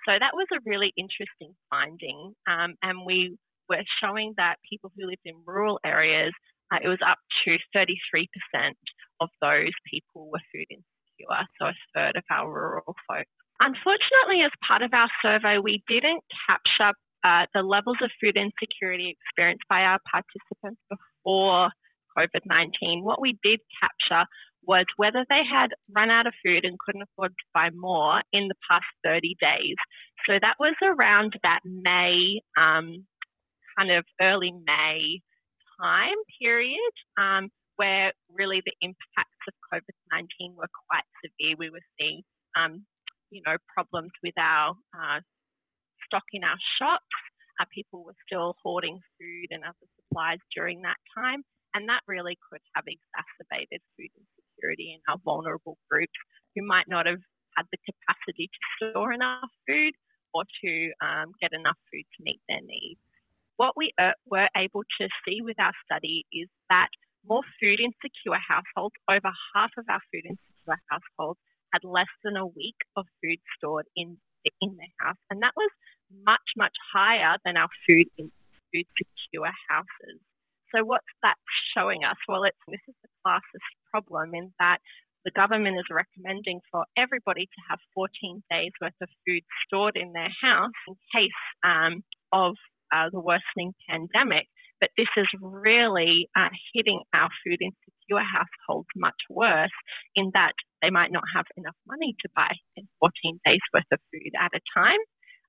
So 0.05 0.13
that 0.19 0.33
was 0.33 0.47
a 0.53 0.63
really 0.65 0.93
interesting 0.97 1.53
finding. 1.69 2.33
Um, 2.47 2.75
and 2.81 3.05
we 3.05 3.37
were 3.69 3.83
showing 4.01 4.33
that 4.37 4.55
people 4.69 4.91
who 4.95 5.07
lived 5.07 5.25
in 5.25 5.35
rural 5.45 5.79
areas, 5.85 6.31
uh, 6.71 6.79
it 6.81 6.87
was 6.87 6.99
up 7.05 7.17
to 7.45 7.57
33% 7.75 7.91
of 9.19 9.29
those 9.41 9.73
people 9.89 10.29
were 10.31 10.43
food 10.53 10.67
insecure, 10.69 11.47
so 11.59 11.67
a 11.67 11.73
third 11.93 12.15
of 12.17 12.23
our 12.31 12.51
rural 12.51 12.95
folk. 13.07 13.27
Unfortunately, 13.59 14.45
as 14.45 14.51
part 14.67 14.81
of 14.83 14.93
our 14.93 15.09
survey, 15.21 15.57
we 15.57 15.83
didn't 15.87 16.23
capture 16.45 16.93
uh, 17.23 17.45
the 17.53 17.61
levels 17.61 17.97
of 18.03 18.11
food 18.21 18.37
insecurity 18.37 19.17
experienced 19.17 19.65
by 19.69 19.81
our 19.81 19.99
participants 20.09 20.81
before 20.89 21.69
COVID 22.17 22.45
19. 22.45 23.03
What 23.03 23.21
we 23.21 23.37
did 23.43 23.59
capture 23.81 24.27
was 24.63 24.85
whether 24.97 25.25
they 25.29 25.41
had 25.49 25.69
run 25.95 26.09
out 26.11 26.27
of 26.27 26.33
food 26.43 26.65
and 26.65 26.77
couldn't 26.77 27.03
afford 27.03 27.31
to 27.31 27.45
buy 27.53 27.69
more 27.73 28.21
in 28.33 28.47
the 28.47 28.55
past 28.69 28.85
30 29.03 29.35
days. 29.39 29.75
So 30.27 30.33
that 30.41 30.55
was 30.59 30.75
around 30.83 31.33
that 31.43 31.59
May, 31.63 32.41
um, 32.57 33.05
kind 33.77 33.91
of 33.91 34.03
early 34.21 34.51
May 34.51 35.21
time 35.81 36.17
period. 36.41 36.91
Um, 37.17 37.49
where 37.77 38.11
really 38.29 38.61
the 38.65 38.75
impacts 38.81 39.43
of 39.47 39.53
COVID 39.71 39.95
19 40.11 40.53
were 40.57 40.69
quite 40.89 41.07
severe. 41.23 41.55
We 41.57 41.69
were 41.69 41.85
seeing, 41.97 42.21
um, 42.57 42.85
you 43.31 43.41
know, 43.45 43.57
problems 43.73 44.11
with 44.21 44.37
our 44.37 44.75
uh, 44.93 45.21
stock 46.05 46.25
in 46.33 46.43
our 46.43 46.57
shops. 46.77 47.15
Uh, 47.59 47.65
people 47.73 48.03
were 48.05 48.17
still 48.25 48.53
hoarding 48.61 48.99
food 49.17 49.49
and 49.49 49.63
other 49.63 49.87
supplies 49.97 50.37
during 50.53 50.81
that 50.81 50.97
time, 51.17 51.41
and 51.73 51.89
that 51.89 52.01
really 52.07 52.37
could 52.49 52.61
have 52.75 52.85
exacerbated 52.85 53.81
food 53.97 54.11
insecurity 54.13 54.93
in 54.93 55.01
our 55.09 55.17
vulnerable 55.25 55.77
groups 55.89 56.17
who 56.55 56.65
might 56.65 56.85
not 56.87 57.05
have 57.05 57.21
had 57.55 57.65
the 57.71 57.81
capacity 57.85 58.49
to 58.49 58.91
store 58.91 59.13
enough 59.13 59.49
food 59.67 59.93
or 60.33 60.43
to 60.63 60.91
um, 61.01 61.33
get 61.41 61.53
enough 61.53 61.77
food 61.91 62.05
to 62.17 62.23
meet 62.23 62.41
their 62.47 62.61
needs. 62.61 63.01
What 63.57 63.73
we 63.75 63.91
uh, 63.97 64.13
were 64.29 64.47
able 64.55 64.83
to 65.01 65.09
see 65.25 65.41
with 65.41 65.59
our 65.59 65.73
study 65.85 66.25
is 66.31 66.47
that 66.69 66.89
more 67.27 67.43
food 67.59 67.79
insecure 67.79 68.39
households, 68.39 68.95
over 69.09 69.31
half 69.55 69.71
of 69.77 69.85
our 69.89 70.01
food 70.11 70.25
insecure 70.25 70.79
households 70.89 71.39
had 71.73 71.83
less 71.83 72.11
than 72.23 72.37
a 72.37 72.47
week 72.47 72.79
of 72.95 73.05
food 73.21 73.39
stored 73.57 73.85
in 73.95 74.17
in 74.61 74.77
their 74.77 74.93
house, 74.99 75.19
and 75.29 75.41
that 75.43 75.51
was 75.57 75.69
much 76.23 76.55
much 76.55 76.75
higher 76.93 77.35
than 77.43 77.57
our 77.57 77.67
food 77.85 78.07
in, 78.17 78.31
food 78.73 78.87
secure 78.95 79.51
houses. 79.69 80.19
So 80.73 80.83
what's 80.83 81.07
that 81.23 81.35
showing 81.75 82.03
us? 82.03 82.17
Well, 82.27 82.43
it's 82.43 82.57
this 82.67 82.81
is 82.87 82.95
the 83.03 83.09
classist 83.25 83.67
problem 83.91 84.35
in 84.35 84.53
that 84.59 84.79
the 85.25 85.31
government 85.31 85.77
is 85.77 85.85
recommending 85.91 86.61
for 86.71 86.85
everybody 86.97 87.45
to 87.45 87.61
have 87.69 87.79
14 87.93 88.43
days 88.49 88.71
worth 88.81 88.93
of 89.01 89.09
food 89.27 89.43
stored 89.65 89.97
in 89.97 90.13
their 90.13 90.31
house 90.41 90.79
in 90.87 90.95
case 91.13 91.41
um, 91.63 92.03
of 92.31 92.55
uh, 92.93 93.09
the 93.11 93.19
worsening 93.19 93.73
pandemic. 93.89 94.47
But 94.79 94.89
this 94.97 95.09
is 95.17 95.27
really 95.41 96.29
uh, 96.35 96.53
hitting 96.73 97.01
our 97.13 97.29
food 97.43 97.59
insecure 97.61 98.21
households 98.21 98.87
much 98.95 99.17
worse 99.29 99.73
in 100.15 100.31
that 100.33 100.53
they 100.81 100.89
might 100.89 101.11
not 101.11 101.23
have 101.35 101.45
enough 101.57 101.75
money 101.87 102.15
to 102.21 102.29
buy 102.35 102.53
14 102.99 103.39
days 103.45 103.61
worth 103.73 103.89
of 103.91 103.99
food 104.13 104.31
at 104.39 104.53
a 104.53 104.61
time. 104.77 105.01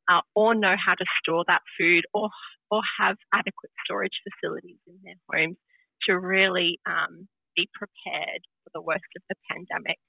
Uh, 0.09 0.25
or 0.35 0.55
know 0.55 0.73
how 0.73 0.95
to 0.95 1.05
store 1.21 1.45
that 1.49 1.61
food 1.77 2.01
or, 2.15 2.31
or 2.71 2.81
have 2.99 3.17
adequate 3.35 3.69
storage 3.85 4.17
facilities 4.25 4.81
in 4.89 4.97
their 5.05 5.21
homes 5.29 5.59
to 6.09 6.17
really 6.17 6.81
um, 6.89 7.29
be 7.55 7.69
prepared 7.77 8.41
for 8.65 8.71
the 8.73 8.81
worst 8.81 9.05
of 9.17 9.23
the 9.29 9.37
pandemic. 9.53 10.01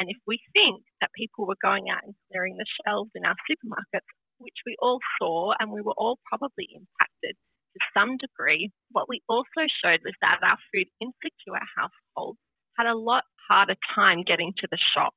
And 0.00 0.10
if 0.10 0.18
we 0.26 0.42
think 0.52 0.82
that 1.00 1.14
people 1.14 1.46
were 1.46 1.60
going 1.62 1.86
out 1.86 2.02
and 2.02 2.18
clearing 2.26 2.56
the 2.58 2.66
shelves 2.82 3.14
in 3.14 3.24
our 3.24 3.38
supermarkets, 3.46 4.10
which 4.38 4.58
we 4.66 4.74
all 4.82 4.98
saw 5.20 5.52
and 5.60 5.70
we 5.70 5.80
were 5.80 5.94
all 5.96 6.18
probably 6.26 6.66
impacted 6.74 7.36
to 7.74 7.80
some 7.92 8.16
degree, 8.16 8.70
what 8.92 9.08
we 9.08 9.20
also 9.28 9.66
showed 9.82 10.00
was 10.04 10.14
that 10.22 10.38
our 10.42 10.58
food 10.72 10.86
insecure 11.00 11.60
households 11.76 12.38
had 12.78 12.86
a 12.86 12.94
lot 12.96 13.24
harder 13.48 13.76
time 13.94 14.22
getting 14.22 14.52
to 14.58 14.68
the 14.70 14.78
shops 14.94 15.16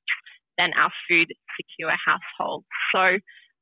than 0.58 0.72
our 0.74 0.92
food 1.08 1.28
secure 1.56 1.94
households. 2.06 2.66
So 2.94 3.20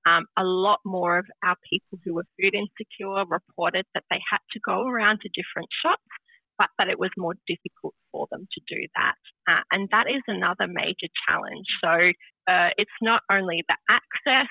um, 0.10 0.26
a 0.38 0.44
lot 0.44 0.80
more 0.86 1.18
of 1.18 1.26
our 1.44 1.56
people 1.70 2.00
who 2.04 2.16
were 2.16 2.26
food 2.40 2.56
insecure 2.56 3.26
reported 3.28 3.86
that 3.94 4.04
they 4.10 4.22
had 4.30 4.40
to 4.54 4.60
go 4.66 4.88
around 4.88 5.20
to 5.22 5.30
different 5.34 5.70
shops, 5.82 6.08
but 6.58 6.70
that 6.78 6.88
it 6.88 7.00
was 7.00 7.12
more 7.18 7.34
difficult 7.48 7.96
for 8.12 8.28
them 8.32 8.48
to 8.54 8.62
do 8.68 8.88
that. 8.96 9.16
Uh, 9.50 9.62
and 9.72 9.90
that 9.92 10.08
is 10.08 10.22
another 10.28 10.68
major 10.68 11.12
challenge. 11.28 11.68
So 11.84 11.92
uh, 12.48 12.70
it's 12.78 13.00
not 13.02 13.22
only 13.32 13.64
the 13.68 13.78
access 13.90 14.48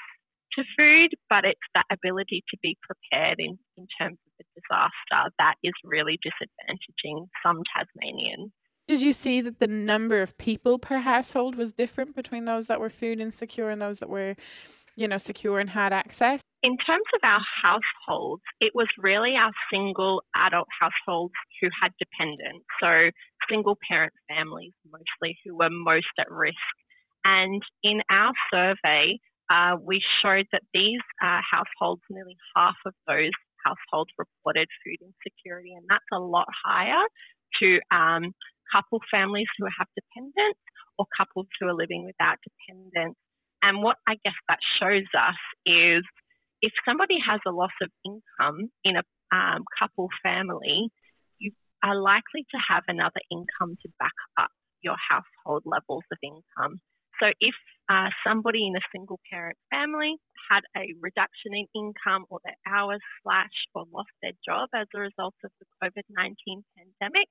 to 0.58 0.64
food, 0.76 1.14
but 1.30 1.44
it's 1.44 1.68
that 1.74 1.86
ability 1.90 2.44
to 2.50 2.56
be 2.62 2.76
prepared 2.82 3.38
in, 3.38 3.58
in 3.76 3.86
terms 3.98 4.18
of 4.26 4.32
that 4.70 5.54
is 5.62 5.72
really 5.84 6.18
disadvantaging 6.24 7.26
some 7.44 7.62
Tasmanians. 7.76 8.50
Did 8.86 9.00
you 9.00 9.14
see 9.14 9.40
that 9.40 9.60
the 9.60 9.66
number 9.66 10.20
of 10.20 10.36
people 10.36 10.78
per 10.78 10.98
household 10.98 11.56
was 11.56 11.72
different 11.72 12.14
between 12.14 12.44
those 12.44 12.66
that 12.66 12.80
were 12.80 12.90
food 12.90 13.18
insecure 13.18 13.70
and 13.70 13.80
those 13.80 13.98
that 14.00 14.10
were, 14.10 14.36
you 14.94 15.08
know, 15.08 15.16
secure 15.16 15.58
and 15.58 15.70
had 15.70 15.92
access? 15.92 16.42
In 16.62 16.76
terms 16.78 17.04
of 17.14 17.20
our 17.22 17.40
households, 17.62 18.42
it 18.60 18.72
was 18.74 18.86
really 18.98 19.36
our 19.36 19.52
single 19.72 20.22
adult 20.36 20.68
households 20.80 21.34
who 21.60 21.68
had 21.80 21.92
dependents, 21.98 22.64
so 22.80 23.10
single 23.50 23.78
parent 23.88 24.12
families 24.28 24.72
mostly 24.90 25.38
who 25.44 25.56
were 25.56 25.70
most 25.70 26.06
at 26.18 26.30
risk. 26.30 26.56
And 27.24 27.62
in 27.82 28.02
our 28.10 28.32
survey, 28.52 29.18
uh, 29.50 29.76
we 29.80 30.02
showed 30.22 30.46
that 30.52 30.62
these 30.72 31.00
uh, 31.22 31.40
households, 31.50 32.02
nearly 32.10 32.36
half 32.56 32.76
of 32.86 32.94
those 33.06 33.32
households 33.64 34.10
reported 34.18 34.68
food 34.84 34.98
insecurity, 35.00 35.72
and 35.74 35.84
that's 35.88 36.04
a 36.12 36.18
lot 36.18 36.46
higher 36.64 37.02
to 37.60 37.80
um, 37.90 38.34
couple 38.72 39.00
families 39.10 39.46
who 39.58 39.66
have 39.66 39.86
dependents 39.94 40.60
or 40.98 41.06
couples 41.16 41.46
who 41.58 41.66
are 41.68 41.74
living 41.74 42.04
without 42.04 42.38
dependents. 42.42 43.18
And 43.62 43.82
what 43.82 43.96
I 44.06 44.16
guess 44.24 44.36
that 44.48 44.58
shows 44.80 45.08
us 45.16 45.40
is 45.66 46.02
if 46.60 46.72
somebody 46.86 47.16
has 47.26 47.40
a 47.46 47.50
loss 47.50 47.74
of 47.82 47.90
income 48.04 48.70
in 48.84 48.96
a 48.96 49.04
um, 49.34 49.64
couple 49.78 50.08
family, 50.22 50.88
you 51.38 51.52
are 51.82 51.96
likely 51.96 52.46
to 52.50 52.58
have 52.68 52.84
another 52.88 53.20
income 53.30 53.76
to 53.82 53.88
back 53.98 54.16
up 54.38 54.50
your 54.82 54.96
household 54.96 55.62
levels 55.64 56.04
of 56.12 56.18
income. 56.22 56.80
So 57.24 57.32
if 57.40 57.54
uh, 57.88 58.12
somebody 58.20 58.66
in 58.66 58.76
a 58.76 58.84
single 58.92 59.18
parent 59.32 59.56
family 59.70 60.16
had 60.50 60.60
a 60.76 60.92
reduction 61.00 61.56
in 61.56 61.64
income 61.72 62.26
or 62.28 62.38
their 62.44 62.60
hours 62.68 63.00
slashed 63.22 63.68
or 63.74 63.84
lost 63.92 64.12
their 64.20 64.36
job 64.44 64.68
as 64.76 64.86
a 64.94 65.00
result 65.00 65.32
of 65.42 65.50
the 65.56 65.64
COVID 65.80 66.04
19 66.10 66.36
pandemic, 66.76 67.28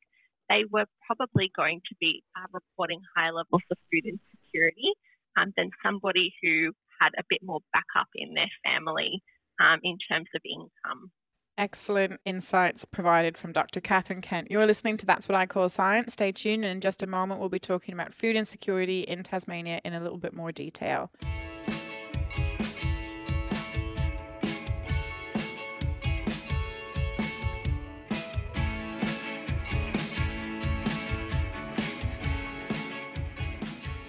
they 0.49 0.65
were 0.65 0.89
probably 1.05 1.51
going 1.55 1.81
to 1.89 1.95
be 2.01 2.23
uh, 2.35 2.49
reporting 2.51 3.01
higher 3.15 3.33
levels 3.33 3.61
of 3.69 3.77
food 3.93 4.09
insecurity 4.09 4.97
um, 5.37 5.53
than 5.57 5.69
somebody 5.85 6.33
who 6.41 6.73
had 6.99 7.13
a 7.19 7.23
bit 7.29 7.41
more 7.43 7.61
backup 7.71 8.09
in 8.15 8.33
their 8.33 8.49
family 8.65 9.21
um, 9.61 9.77
in 9.83 9.97
terms 10.09 10.27
of 10.33 10.41
income. 10.41 11.11
Excellent 11.55 12.19
insights 12.25 12.83
provided 12.83 13.37
from 13.37 13.51
Dr. 13.51 13.79
Katherine 13.79 14.21
Kent. 14.21 14.49
You're 14.49 14.65
listening 14.65 14.97
to 14.97 15.05
That's 15.05 15.29
What 15.29 15.37
I 15.37 15.45
Call 15.45 15.69
Science. 15.69 16.13
Stay 16.13 16.31
tuned, 16.31 16.65
and 16.65 16.71
in 16.71 16.81
just 16.81 17.03
a 17.03 17.07
moment, 17.07 17.39
we'll 17.39 17.47
be 17.47 17.59
talking 17.59 17.93
about 17.93 18.11
food 18.11 18.35
insecurity 18.35 19.01
in 19.01 19.21
Tasmania 19.21 19.79
in 19.85 19.93
a 19.93 20.01
little 20.01 20.17
bit 20.17 20.33
more 20.33 20.51
detail. 20.51 21.11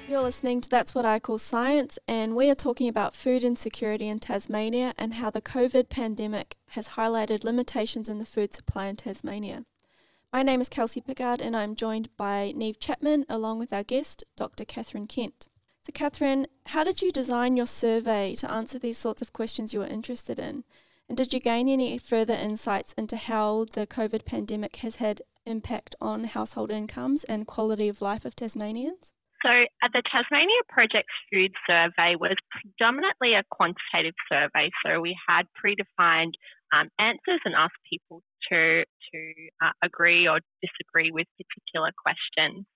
You're 0.08 0.22
listening 0.22 0.62
to 0.62 0.70
That's 0.70 0.94
What 0.94 1.04
I 1.04 1.18
Call 1.18 1.38
Science, 1.38 1.98
and 2.08 2.34
we 2.34 2.48
are 2.48 2.54
talking 2.54 2.88
about 2.88 3.14
food 3.14 3.44
insecurity 3.44 4.08
in 4.08 4.18
Tasmania 4.18 4.94
and 4.96 5.14
how 5.14 5.28
the 5.28 5.42
COVID 5.42 5.90
pandemic 5.90 6.56
has 6.74 6.90
highlighted 6.90 7.44
limitations 7.44 8.08
in 8.08 8.18
the 8.18 8.24
food 8.24 8.54
supply 8.54 8.88
in 8.88 8.96
Tasmania. 8.96 9.64
My 10.32 10.42
name 10.42 10.60
is 10.60 10.68
Kelsey 10.68 11.00
Pickard, 11.00 11.40
and 11.40 11.56
I'm 11.56 11.76
joined 11.76 12.08
by 12.16 12.52
Neve 12.56 12.80
Chapman 12.80 13.24
along 13.28 13.60
with 13.60 13.72
our 13.72 13.84
guest, 13.84 14.24
Dr. 14.36 14.64
Katherine 14.64 15.06
Kent. 15.06 15.46
So, 15.84 15.92
Katherine, 15.92 16.48
how 16.66 16.82
did 16.82 17.00
you 17.00 17.12
design 17.12 17.56
your 17.56 17.66
survey 17.66 18.34
to 18.38 18.50
answer 18.50 18.80
these 18.80 18.98
sorts 18.98 19.22
of 19.22 19.32
questions 19.32 19.72
you 19.72 19.78
were 19.78 19.86
interested 19.86 20.40
in? 20.40 20.64
And 21.08 21.16
did 21.16 21.32
you 21.32 21.38
gain 21.38 21.68
any 21.68 21.96
further 21.98 22.34
insights 22.34 22.92
into 22.94 23.16
how 23.16 23.66
the 23.74 23.86
COVID 23.86 24.24
pandemic 24.24 24.76
has 24.76 24.96
had 24.96 25.22
impact 25.46 25.94
on 26.00 26.24
household 26.24 26.72
incomes 26.72 27.22
and 27.22 27.46
quality 27.46 27.88
of 27.88 28.02
life 28.02 28.24
of 28.24 28.34
Tasmanians? 28.34 29.12
So, 29.44 29.50
uh, 29.50 29.88
the 29.92 30.02
Tasmania 30.10 30.62
Project's 30.70 31.12
Food 31.30 31.52
Survey 31.66 32.16
was 32.16 32.34
predominantly 32.50 33.34
a 33.34 33.44
quantitative 33.50 34.14
survey. 34.26 34.70
So, 34.84 35.02
we 35.02 35.14
had 35.28 35.44
predefined 35.52 36.32
um, 36.72 36.88
answers 36.98 37.40
and 37.44 37.54
ask 37.54 37.74
people 37.90 38.22
to 38.50 38.84
to 38.84 39.18
uh, 39.62 39.72
agree 39.82 40.26
or 40.26 40.40
disagree 40.62 41.10
with 41.10 41.26
particular 41.36 41.90
questions. 41.98 42.66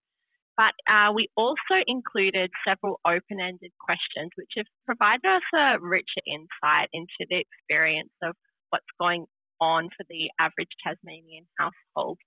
But 0.57 0.74
uh, 0.90 1.12
we 1.14 1.29
also 1.37 1.79
included 1.87 2.51
several 2.66 2.98
open-ended 3.07 3.70
questions, 3.79 4.31
which 4.35 4.51
have 4.57 4.66
provided 4.87 5.24
us 5.24 5.46
a 5.55 5.79
richer 5.81 6.22
insight 6.27 6.88
into 6.92 7.22
the 7.31 7.38
experience 7.38 8.11
of 8.24 8.35
what's 8.70 8.90
going 8.98 9.27
on 9.61 9.88
for 9.96 10.05
the 10.11 10.31
average 10.40 10.74
Tasmanian 10.85 11.46
household. 11.59 12.18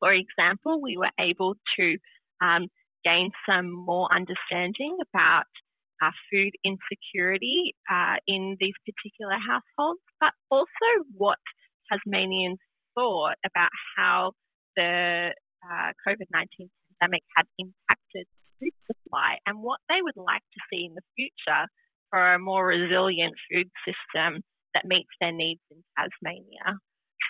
For 0.00 0.12
example, 0.12 0.80
we 0.82 0.98
were 0.98 1.10
able 1.18 1.54
to 1.78 1.96
um, 2.42 2.68
gain 3.04 3.30
some 3.48 3.72
more 3.72 4.08
understanding 4.12 4.98
about 5.10 5.46
uh, 6.02 6.10
food 6.30 6.52
insecurity 6.64 7.74
uh, 7.90 8.16
in 8.26 8.56
these 8.60 8.74
particular 8.86 9.36
households, 9.36 10.00
but 10.20 10.32
also 10.50 10.88
what 11.16 11.38
Tasmanians 11.90 12.58
thought 12.94 13.36
about 13.44 13.70
how 13.96 14.32
the 14.76 15.32
uh, 15.64 15.90
COVID 16.06 16.28
19 16.32 16.70
pandemic 17.00 17.22
had 17.36 17.46
impacted 17.58 18.26
food 18.60 18.74
supply 18.86 19.38
and 19.46 19.58
what 19.62 19.80
they 19.88 20.02
would 20.02 20.16
like 20.16 20.42
to 20.54 20.60
see 20.70 20.86
in 20.86 20.94
the 20.94 21.06
future 21.16 21.66
for 22.10 22.34
a 22.34 22.38
more 22.38 22.66
resilient 22.66 23.34
food 23.50 23.70
system 23.84 24.42
that 24.74 24.84
meets 24.84 25.10
their 25.20 25.32
needs 25.32 25.60
in 25.70 25.82
Tasmania. 25.96 26.78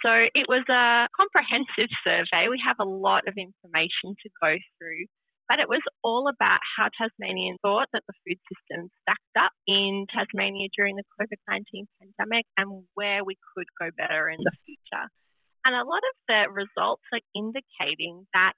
So 0.04 0.11
it 0.35 0.46
was 0.48 0.64
a 0.70 1.09
comprehensive 1.16 1.90
survey. 2.04 2.48
We 2.48 2.61
have 2.64 2.78
a 2.81 2.88
lot 2.88 3.26
of 3.26 3.35
information 3.37 4.14
to 4.22 4.28
go 4.40 4.54
through 4.78 5.07
but 5.48 5.58
it 5.58 5.68
was 5.68 5.82
all 6.04 6.28
about 6.28 6.61
how 6.76 6.88
Tasmanians 6.92 7.58
thought 7.62 7.88
that 7.92 8.04
the 8.06 8.14
food 8.22 8.38
system 8.52 8.90
stacked 9.02 9.37
up 9.40 9.52
in 9.66 10.06
Tasmania 10.12 10.68
during 10.76 10.96
the 10.96 11.08
COVID 11.18 11.40
19 11.48 11.88
pandemic 11.98 12.44
and 12.56 12.84
where 12.94 13.24
we 13.24 13.37
could 13.56 13.66
go 13.80 13.88
better 13.96 14.28
in 14.28 14.38
the 14.44 14.52
future. 14.66 15.08
And 15.64 15.74
a 15.74 15.88
lot 15.88 16.04
of 16.04 16.16
the 16.28 16.40
results 16.52 17.02
are 17.12 17.24
indicating 17.34 18.26
that 18.34 18.52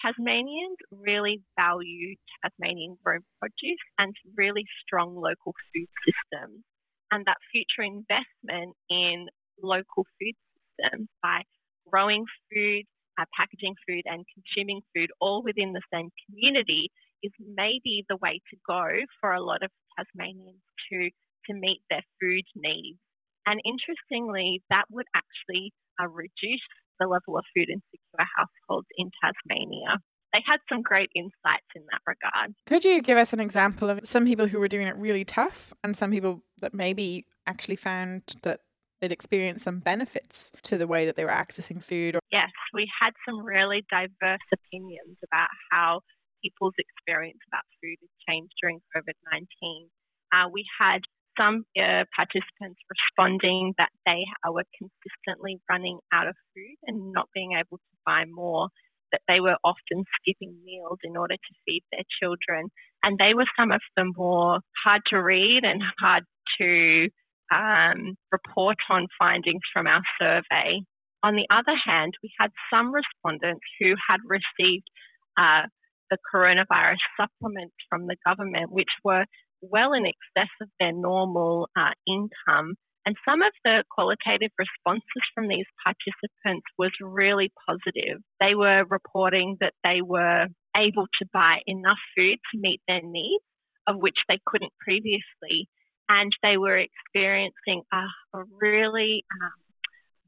Tasmanians 0.00 0.80
really 0.90 1.42
value 1.56 2.16
Tasmanian 2.42 2.96
grown 3.04 3.20
produce 3.38 3.84
and 3.98 4.16
really 4.36 4.64
strong 4.82 5.14
local 5.14 5.54
food 5.72 5.88
systems, 6.04 6.64
and 7.12 7.24
that 7.26 7.36
future 7.52 7.84
investment 7.84 8.76
in 8.88 9.28
local 9.62 10.06
food 10.18 10.36
systems 10.56 11.08
by 11.22 11.42
growing 11.90 12.24
food, 12.52 12.84
uh, 13.20 13.24
packaging 13.36 13.74
food 13.86 14.02
and 14.06 14.24
consuming 14.32 14.80
food 14.94 15.10
all 15.20 15.42
within 15.42 15.72
the 15.72 15.82
same 15.92 16.08
community 16.26 16.90
is 17.22 17.32
maybe 17.38 18.04
the 18.08 18.16
way 18.16 18.40
to 18.50 18.56
go 18.66 18.88
for 19.20 19.32
a 19.32 19.42
lot 19.42 19.62
of 19.62 19.70
Tasmanians 19.96 20.62
to, 20.90 21.10
to 21.46 21.52
meet 21.52 21.80
their 21.90 22.02
food 22.20 22.44
needs. 22.56 22.98
And 23.46 23.60
interestingly, 23.64 24.62
that 24.70 24.84
would 24.90 25.06
actually 25.14 25.72
uh, 26.00 26.08
reduce 26.08 26.64
the 26.98 27.06
level 27.06 27.38
of 27.38 27.44
food 27.54 27.68
insecure 27.68 28.26
households 28.36 28.88
in 28.96 29.10
Tasmania. 29.22 29.98
They 30.32 30.40
had 30.46 30.58
some 30.68 30.82
great 30.82 31.10
insights 31.16 31.66
in 31.74 31.82
that 31.90 32.00
regard. 32.06 32.54
Could 32.66 32.84
you 32.84 33.02
give 33.02 33.18
us 33.18 33.32
an 33.32 33.40
example 33.40 33.90
of 33.90 34.00
some 34.04 34.24
people 34.26 34.46
who 34.46 34.60
were 34.60 34.68
doing 34.68 34.86
it 34.86 34.96
really 34.96 35.24
tough 35.24 35.72
and 35.82 35.96
some 35.96 36.12
people 36.12 36.42
that 36.60 36.72
maybe 36.72 37.26
actually 37.46 37.76
found 37.76 38.22
that 38.42 38.60
they'd 39.00 39.12
experienced 39.12 39.64
some 39.64 39.78
benefits 39.78 40.52
to 40.62 40.76
the 40.76 40.86
way 40.86 41.06
that 41.06 41.16
they 41.16 41.24
were 41.24 41.30
accessing 41.30 41.82
food. 41.82 42.18
Yes, 42.30 42.50
we 42.74 42.88
had 43.00 43.12
some 43.26 43.44
really 43.44 43.84
diverse 43.90 44.46
opinions 44.52 45.16
about 45.24 45.48
how 45.70 46.00
people's 46.42 46.74
experience 46.78 47.38
about 47.48 47.64
food 47.82 47.96
has 48.00 48.10
changed 48.28 48.52
during 48.60 48.80
COVID 48.96 49.16
19. 49.32 49.88
Uh, 50.32 50.48
we 50.52 50.64
had 50.78 51.00
some 51.38 51.64
uh, 51.78 52.04
participants 52.14 52.80
responding 52.90 53.72
that 53.78 53.90
they 54.06 54.24
were 54.46 54.64
consistently 54.76 55.60
running 55.68 55.98
out 56.12 56.28
of 56.28 56.34
food 56.54 56.76
and 56.86 57.12
not 57.12 57.28
being 57.34 57.52
able 57.52 57.78
to 57.78 57.94
buy 58.04 58.24
more, 58.26 58.68
that 59.12 59.22
they 59.28 59.40
were 59.40 59.56
often 59.64 60.04
skipping 60.20 60.54
meals 60.64 60.98
in 61.02 61.16
order 61.16 61.34
to 61.34 61.52
feed 61.64 61.82
their 61.90 62.04
children. 62.20 62.68
And 63.02 63.18
they 63.18 63.34
were 63.34 63.46
some 63.58 63.72
of 63.72 63.80
the 63.96 64.04
more 64.16 64.60
hard 64.84 65.02
to 65.08 65.16
read 65.16 65.62
and 65.64 65.82
hard 66.00 66.24
to 66.60 67.08
um, 67.50 68.16
report 68.32 68.76
on 68.88 69.06
findings 69.18 69.62
from 69.72 69.86
our 69.86 70.02
survey. 70.20 70.80
On 71.22 71.34
the 71.34 71.46
other 71.50 71.76
hand, 71.84 72.14
we 72.22 72.30
had 72.38 72.50
some 72.72 72.92
respondents 72.94 73.64
who 73.78 73.94
had 74.08 74.20
received 74.24 74.88
uh, 75.36 75.68
the 76.10 76.18
coronavirus 76.32 76.98
supplements 77.18 77.74
from 77.88 78.06
the 78.06 78.16
government, 78.26 78.72
which 78.72 78.88
were 79.04 79.24
well 79.60 79.92
in 79.92 80.06
excess 80.06 80.50
of 80.62 80.68
their 80.78 80.92
normal 80.92 81.68
uh, 81.76 81.92
income. 82.06 82.74
And 83.06 83.16
some 83.26 83.42
of 83.42 83.52
the 83.64 83.84
qualitative 83.90 84.50
responses 84.58 85.24
from 85.34 85.48
these 85.48 85.66
participants 85.84 86.66
was 86.78 86.90
really 87.00 87.50
positive. 87.66 88.20
They 88.40 88.54
were 88.54 88.84
reporting 88.88 89.56
that 89.60 89.72
they 89.84 90.00
were 90.02 90.46
able 90.76 91.06
to 91.20 91.26
buy 91.32 91.60
enough 91.66 91.98
food 92.16 92.38
to 92.52 92.60
meet 92.60 92.80
their 92.86 93.00
needs, 93.02 93.44
of 93.86 93.96
which 93.96 94.18
they 94.28 94.38
couldn't 94.46 94.72
previously 94.80 95.68
and 96.10 96.32
they 96.42 96.58
were 96.58 96.76
experiencing 96.76 97.82
a, 97.94 98.02
a 98.34 98.42
really 98.60 99.24
um, 99.30 99.60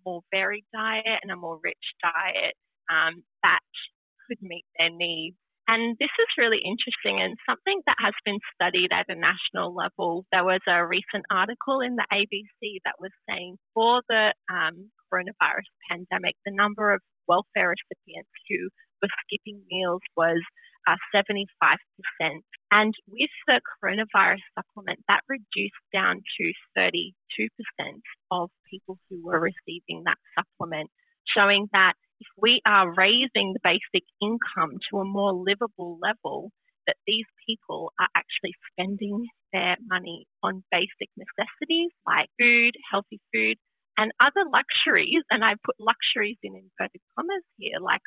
more 0.07 0.23
varied 0.31 0.65
diet 0.73 1.19
and 1.23 1.33
a 1.33 1.37
more 1.37 1.59
rich 1.63 1.87
diet 2.01 2.55
um, 2.87 3.23
that 3.43 3.67
could 4.29 4.39
meet 4.41 4.65
their 4.79 4.91
needs. 4.91 5.37
And 5.67 5.97
this 5.99 6.11
is 6.19 6.39
really 6.39 6.59
interesting 6.63 7.23
and 7.23 7.39
something 7.49 7.83
that 7.87 7.99
has 7.99 8.15
been 8.25 8.39
studied 8.55 8.91
at 8.93 9.11
a 9.11 9.19
national 9.19 9.75
level. 9.75 10.27
There 10.31 10.45
was 10.45 10.61
a 10.69 10.87
recent 10.87 11.27
article 11.31 11.81
in 11.81 11.97
the 11.97 12.07
ABC 12.13 12.83
that 12.85 12.99
was 12.99 13.15
saying 13.29 13.59
for 13.75 14.03
the 14.09 14.35
um, 14.51 14.91
coronavirus 15.11 15.71
pandemic, 15.91 16.35
the 16.47 16.55
number 16.55 16.93
of 16.93 17.01
welfare 17.27 17.75
recipients 17.75 18.31
who 18.51 18.71
were 19.01 19.11
skipping 19.27 19.63
meals 19.71 20.03
was 20.17 20.43
uh, 20.89 20.97
75%. 21.15 21.47
And 22.71 22.95
with 23.09 23.31
the 23.47 23.61
coronavirus 23.83 24.41
supplement, 24.57 25.01
that 25.09 25.21
reduced 25.29 25.75
down 25.93 26.23
to 26.39 26.53
32% 26.77 27.13
of 28.31 28.51
people 28.71 28.99
who 29.09 29.25
were 29.25 29.41
receiving 29.41 30.05
that 30.05 30.19
supplement, 30.37 30.91
showing 31.37 31.69
that 31.73 31.95
if 32.21 32.29
we 32.39 32.63
are 32.67 32.95
raising 32.95 33.53
the 33.53 33.61
basic 33.63 34.07
income 34.23 34.79
to 34.91 34.99
a 34.99 35.05
more 35.05 35.33
livable 35.33 35.99
level, 36.01 36.51
that 36.87 36.97
these 37.07 37.27
people 37.47 37.93
are 37.99 38.09
actually 38.15 38.55
spending 38.73 39.27
their 39.53 39.77
money 39.87 40.27
on 40.43 40.65
basic 40.71 41.11
necessities 41.17 41.91
like 42.07 42.29
food, 42.39 42.73
healthy 42.91 43.21
food, 43.33 43.57
and 43.99 44.13
other 44.21 44.49
luxuries. 44.49 45.23
And 45.31 45.45
I 45.45 45.55
put 45.65 45.77
luxuries 45.79 46.39
in 46.43 46.55
inverted 46.55 47.03
commas 47.15 47.45
here, 47.59 47.79
like 47.81 48.03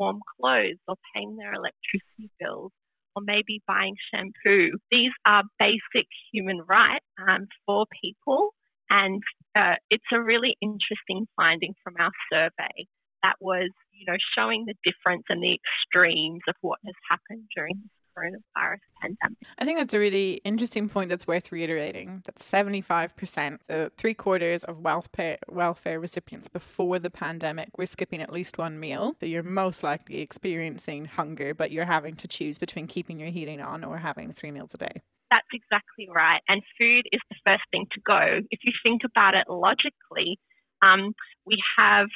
warm 0.00 0.20
clothes 0.40 0.78
or 0.88 0.96
paying 1.14 1.36
their 1.36 1.52
electricity 1.54 2.30
bills 2.40 2.72
or 3.14 3.22
maybe 3.22 3.62
buying 3.68 3.94
shampoo. 4.12 4.70
These 4.90 5.12
are 5.26 5.44
basic 5.58 6.08
human 6.32 6.60
rights 6.68 7.04
um, 7.28 7.46
for 7.66 7.86
people. 8.02 8.50
And 8.88 9.22
uh, 9.54 9.76
it's 9.90 10.04
a 10.12 10.20
really 10.20 10.56
interesting 10.60 11.26
finding 11.36 11.74
from 11.84 11.94
our 12.00 12.10
survey 12.32 12.86
that 13.22 13.36
was, 13.40 13.70
you 13.92 14.06
know, 14.06 14.16
showing 14.36 14.64
the 14.66 14.74
difference 14.84 15.24
and 15.28 15.42
the 15.42 15.58
extremes 15.58 16.40
of 16.48 16.54
what 16.60 16.78
has 16.84 16.94
happened 17.08 17.44
during 17.54 17.74
this 17.74 17.90
coronavirus 18.16 18.78
pandemic. 19.00 19.38
I 19.58 19.64
think 19.64 19.78
that's 19.78 19.94
a 19.94 19.98
really 19.98 20.40
interesting 20.44 20.88
point 20.88 21.10
that's 21.10 21.26
worth 21.26 21.52
reiterating. 21.52 22.22
That 22.24 22.36
75%, 22.36 23.58
so 23.66 23.90
three 23.96 24.14
quarters 24.14 24.64
of 24.64 24.80
welfare, 24.80 25.38
welfare 25.48 26.00
recipients 26.00 26.48
before 26.48 26.98
the 26.98 27.10
pandemic 27.10 27.76
were 27.78 27.86
skipping 27.86 28.20
at 28.20 28.32
least 28.32 28.58
one 28.58 28.78
meal. 28.78 29.14
So 29.20 29.26
you're 29.26 29.42
most 29.42 29.82
likely 29.82 30.20
experiencing 30.20 31.06
hunger, 31.06 31.54
but 31.54 31.70
you're 31.70 31.84
having 31.84 32.16
to 32.16 32.28
choose 32.28 32.58
between 32.58 32.86
keeping 32.86 33.18
your 33.18 33.30
heating 33.30 33.60
on 33.60 33.84
or 33.84 33.98
having 33.98 34.32
three 34.32 34.50
meals 34.50 34.74
a 34.74 34.78
day. 34.78 35.02
That's 35.30 35.46
exactly 35.52 36.08
right. 36.12 36.40
And 36.48 36.60
food 36.76 37.06
is 37.12 37.20
the 37.30 37.36
first 37.44 37.62
thing 37.70 37.86
to 37.92 38.00
go. 38.04 38.40
If 38.50 38.60
you 38.64 38.72
think 38.82 39.02
about 39.04 39.34
it 39.34 39.44
logically, 39.48 40.38
um, 40.82 41.14
we 41.46 41.56
have 41.78 42.08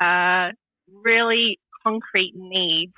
really 0.00 1.58
concrete 1.84 2.32
needs 2.34 2.92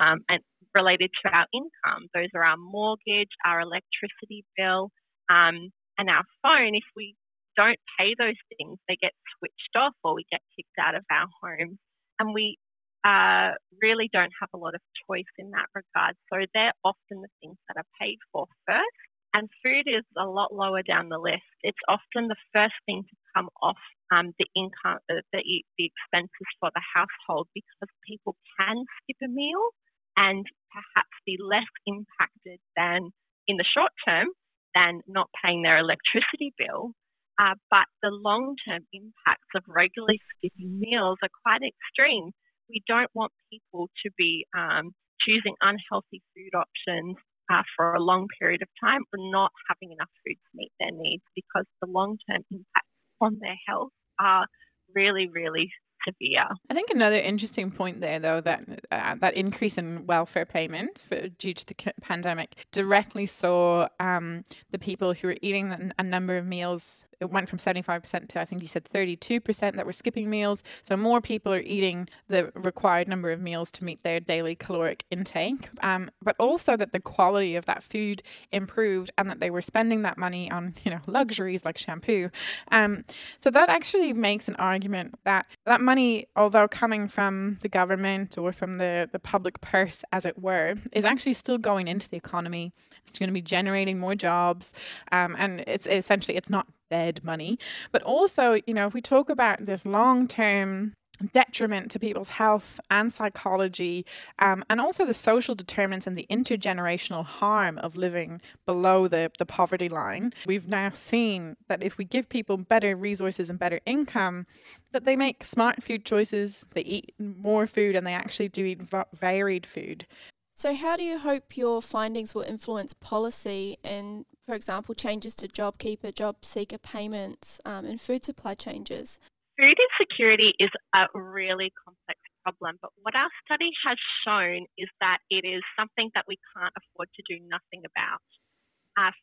um, 0.00 0.20
and 0.28 0.40
related 0.74 1.10
to 1.24 1.30
our 1.30 1.46
income. 1.52 2.08
Those 2.14 2.28
are 2.34 2.44
our 2.44 2.56
mortgage, 2.56 3.30
our 3.44 3.60
electricity 3.60 4.44
bill, 4.56 4.90
um, 5.28 5.70
and 5.98 6.08
our 6.08 6.24
phone. 6.42 6.74
If 6.74 6.84
we 6.96 7.14
don't 7.56 7.78
pay 7.98 8.14
those 8.18 8.38
things, 8.56 8.78
they 8.88 8.96
get 9.00 9.12
switched 9.38 9.74
off 9.76 9.94
or 10.04 10.14
we 10.14 10.24
get 10.30 10.40
kicked 10.56 10.78
out 10.80 10.94
of 10.94 11.04
our 11.10 11.26
homes. 11.42 11.78
And 12.18 12.34
we 12.34 12.56
uh, 13.04 13.52
really 13.82 14.08
don't 14.12 14.32
have 14.40 14.50
a 14.54 14.58
lot 14.58 14.74
of 14.74 14.80
choice 15.08 15.30
in 15.38 15.50
that 15.50 15.66
regard. 15.74 16.16
So 16.32 16.38
they're 16.54 16.76
often 16.84 17.22
the 17.22 17.32
things 17.40 17.56
that 17.68 17.76
are 17.80 17.88
paid 18.00 18.18
for 18.32 18.46
first. 18.66 19.00
And 19.32 19.48
food 19.62 19.86
is 19.86 20.04
a 20.18 20.26
lot 20.26 20.52
lower 20.52 20.82
down 20.82 21.08
the 21.08 21.18
list. 21.18 21.46
It's 21.62 21.78
often 21.88 22.28
the 22.28 22.36
first 22.52 22.74
thing 22.86 23.04
to 23.08 23.16
come 23.34 23.48
off 23.62 23.78
um, 24.10 24.32
the 24.38 24.46
income, 24.56 24.98
uh, 25.10 25.22
the, 25.32 25.42
the 25.78 25.90
expenses 25.90 26.48
for 26.58 26.70
the 26.74 26.82
household 26.82 27.48
because 27.54 27.90
people 28.06 28.36
can 28.58 28.84
skip 29.02 29.16
a 29.22 29.28
meal 29.28 29.70
and 30.16 30.44
perhaps 30.72 31.14
be 31.26 31.38
less 31.40 31.70
impacted 31.86 32.58
than 32.76 33.10
in 33.48 33.56
the 33.56 33.64
short 33.64 33.92
term 34.06 34.28
than 34.74 35.00
not 35.06 35.28
paying 35.42 35.62
their 35.62 35.78
electricity 35.78 36.54
bill. 36.58 36.92
Uh, 37.40 37.54
but 37.70 37.86
the 38.02 38.10
long 38.10 38.54
term 38.68 38.84
impacts 38.92 39.48
of 39.56 39.62
regularly 39.66 40.20
skipping 40.36 40.78
meals 40.78 41.18
are 41.22 41.32
quite 41.42 41.62
extreme. 41.64 42.30
We 42.68 42.82
don't 42.86 43.10
want 43.14 43.32
people 43.50 43.88
to 44.04 44.10
be 44.18 44.46
um, 44.56 44.92
choosing 45.20 45.54
unhealthy 45.60 46.22
food 46.36 46.54
options 46.54 47.16
uh, 47.50 47.62
for 47.76 47.94
a 47.94 48.02
long 48.02 48.28
period 48.38 48.62
of 48.62 48.68
time 48.78 49.02
or 49.12 49.18
not 49.32 49.50
having 49.68 49.92
enough 49.92 50.12
food 50.24 50.36
to 50.36 50.50
meet 50.54 50.70
their 50.78 50.92
needs 50.92 51.24
because 51.34 51.64
the 51.80 51.88
long 51.88 52.18
term 52.28 52.44
impacts 52.50 52.94
on 53.20 53.38
their 53.40 53.56
health 53.66 53.90
are 54.20 54.46
really, 54.94 55.28
really 55.28 55.72
severe. 56.06 56.46
I 56.68 56.74
think 56.74 56.90
another 56.90 57.16
interesting 57.16 57.70
point 57.70 58.00
there, 58.00 58.18
though, 58.18 58.40
that 58.40 58.64
uh, 58.90 59.14
that 59.20 59.34
increase 59.34 59.78
in 59.78 60.06
welfare 60.06 60.46
payment 60.46 61.02
for, 61.08 61.28
due 61.28 61.54
to 61.54 61.66
the 61.66 61.92
pandemic 62.00 62.64
directly 62.72 63.26
saw 63.26 63.88
um, 63.98 64.44
the 64.70 64.78
people 64.78 65.14
who 65.14 65.28
were 65.28 65.36
eating 65.42 65.92
a 65.98 66.02
number 66.02 66.36
of 66.36 66.46
meals 66.46 67.04
it 67.20 67.30
went 67.30 67.48
from 67.48 67.58
75% 67.58 68.28
to 68.28 68.40
I 68.40 68.44
think 68.44 68.62
you 68.62 68.68
said 68.68 68.84
32% 68.84 69.76
that 69.76 69.86
were 69.86 69.92
skipping 69.92 70.30
meals. 70.30 70.64
So 70.82 70.96
more 70.96 71.20
people 71.20 71.52
are 71.52 71.60
eating 71.60 72.08
the 72.28 72.50
required 72.54 73.08
number 73.08 73.30
of 73.30 73.40
meals 73.40 73.70
to 73.72 73.84
meet 73.84 74.02
their 74.02 74.20
daily 74.20 74.54
caloric 74.54 75.04
intake. 75.10 75.68
Um, 75.82 76.10
but 76.22 76.34
also 76.38 76.76
that 76.76 76.92
the 76.92 77.00
quality 77.00 77.56
of 77.56 77.66
that 77.66 77.82
food 77.82 78.22
improved 78.52 79.10
and 79.18 79.28
that 79.28 79.40
they 79.40 79.50
were 79.50 79.60
spending 79.60 80.02
that 80.02 80.16
money 80.16 80.50
on, 80.50 80.74
you 80.82 80.90
know, 80.90 81.00
luxuries 81.06 81.64
like 81.64 81.76
shampoo. 81.76 82.30
Um, 82.72 83.04
so 83.38 83.50
that 83.50 83.68
actually 83.68 84.14
makes 84.14 84.48
an 84.48 84.56
argument 84.56 85.14
that 85.24 85.46
that 85.66 85.82
money, 85.90 86.28
although 86.36 86.68
coming 86.68 87.08
from 87.08 87.58
the 87.62 87.68
government 87.68 88.38
or 88.38 88.52
from 88.52 88.78
the, 88.78 89.08
the 89.10 89.18
public 89.18 89.60
purse, 89.60 90.04
as 90.12 90.24
it 90.24 90.38
were, 90.38 90.76
is 90.92 91.04
actually 91.04 91.32
still 91.32 91.58
going 91.58 91.88
into 91.88 92.08
the 92.08 92.16
economy. 92.16 92.72
It's 93.02 93.18
going 93.18 93.28
to 93.28 93.34
be 93.34 93.42
generating 93.42 93.98
more 93.98 94.14
jobs. 94.14 94.72
Um, 95.10 95.34
and 95.36 95.64
it's 95.66 95.88
essentially, 95.88 96.36
it's 96.36 96.48
not 96.48 96.68
dead 96.90 97.24
money. 97.24 97.58
But 97.90 98.02
also, 98.02 98.60
you 98.68 98.74
know, 98.74 98.86
if 98.86 98.94
we 98.94 99.00
talk 99.00 99.28
about 99.30 99.64
this 99.64 99.84
long 99.84 100.28
term 100.28 100.94
detriment 101.32 101.90
to 101.90 101.98
people's 101.98 102.30
health 102.30 102.80
and 102.90 103.12
psychology, 103.12 104.04
um, 104.38 104.64
and 104.70 104.80
also 104.80 105.04
the 105.04 105.14
social 105.14 105.54
determinants 105.54 106.06
and 106.06 106.16
the 106.16 106.26
intergenerational 106.30 107.24
harm 107.24 107.78
of 107.78 107.96
living 107.96 108.40
below 108.66 109.08
the, 109.08 109.30
the 109.38 109.46
poverty 109.46 109.88
line. 109.88 110.32
We've 110.46 110.68
now 110.68 110.90
seen 110.90 111.56
that 111.68 111.82
if 111.82 111.98
we 111.98 112.04
give 112.04 112.28
people 112.28 112.56
better 112.56 112.96
resources 112.96 113.50
and 113.50 113.58
better 113.58 113.80
income, 113.86 114.46
that 114.92 115.04
they 115.04 115.16
make 115.16 115.44
smart 115.44 115.82
food 115.82 116.04
choices, 116.04 116.66
they 116.74 116.82
eat 116.82 117.14
more 117.18 117.66
food, 117.66 117.96
and 117.96 118.06
they 118.06 118.14
actually 118.14 118.48
do 118.48 118.64
eat 118.64 118.80
varied 119.12 119.66
food. 119.66 120.06
So, 120.54 120.74
how 120.74 120.96
do 120.96 121.02
you 121.02 121.18
hope 121.18 121.56
your 121.56 121.80
findings 121.80 122.34
will 122.34 122.42
influence 122.42 122.92
policy 122.92 123.78
and, 123.82 124.26
for 124.44 124.54
example, 124.54 124.94
changes 124.94 125.34
to 125.36 125.48
JobKeeper, 125.48 126.12
JobSeeker 126.12 126.82
payments, 126.82 127.60
um, 127.64 127.86
and 127.86 127.98
food 127.98 128.26
supply 128.26 128.54
changes? 128.54 129.18
Food 129.60 129.76
insecurity 129.76 130.56
is 130.56 130.72
a 130.96 131.04
really 131.12 131.68
complex 131.84 132.16
problem, 132.40 132.80
but 132.80 132.96
what 133.04 133.12
our 133.12 133.28
study 133.44 133.68
has 133.84 134.00
shown 134.24 134.64
is 134.80 134.88
that 135.04 135.20
it 135.28 135.44
is 135.44 135.60
something 135.76 136.08
that 136.16 136.24
we 136.24 136.40
can't 136.56 136.72
afford 136.80 137.12
to 137.12 137.22
do 137.28 137.36
nothing 137.44 137.84
about. 137.84 138.24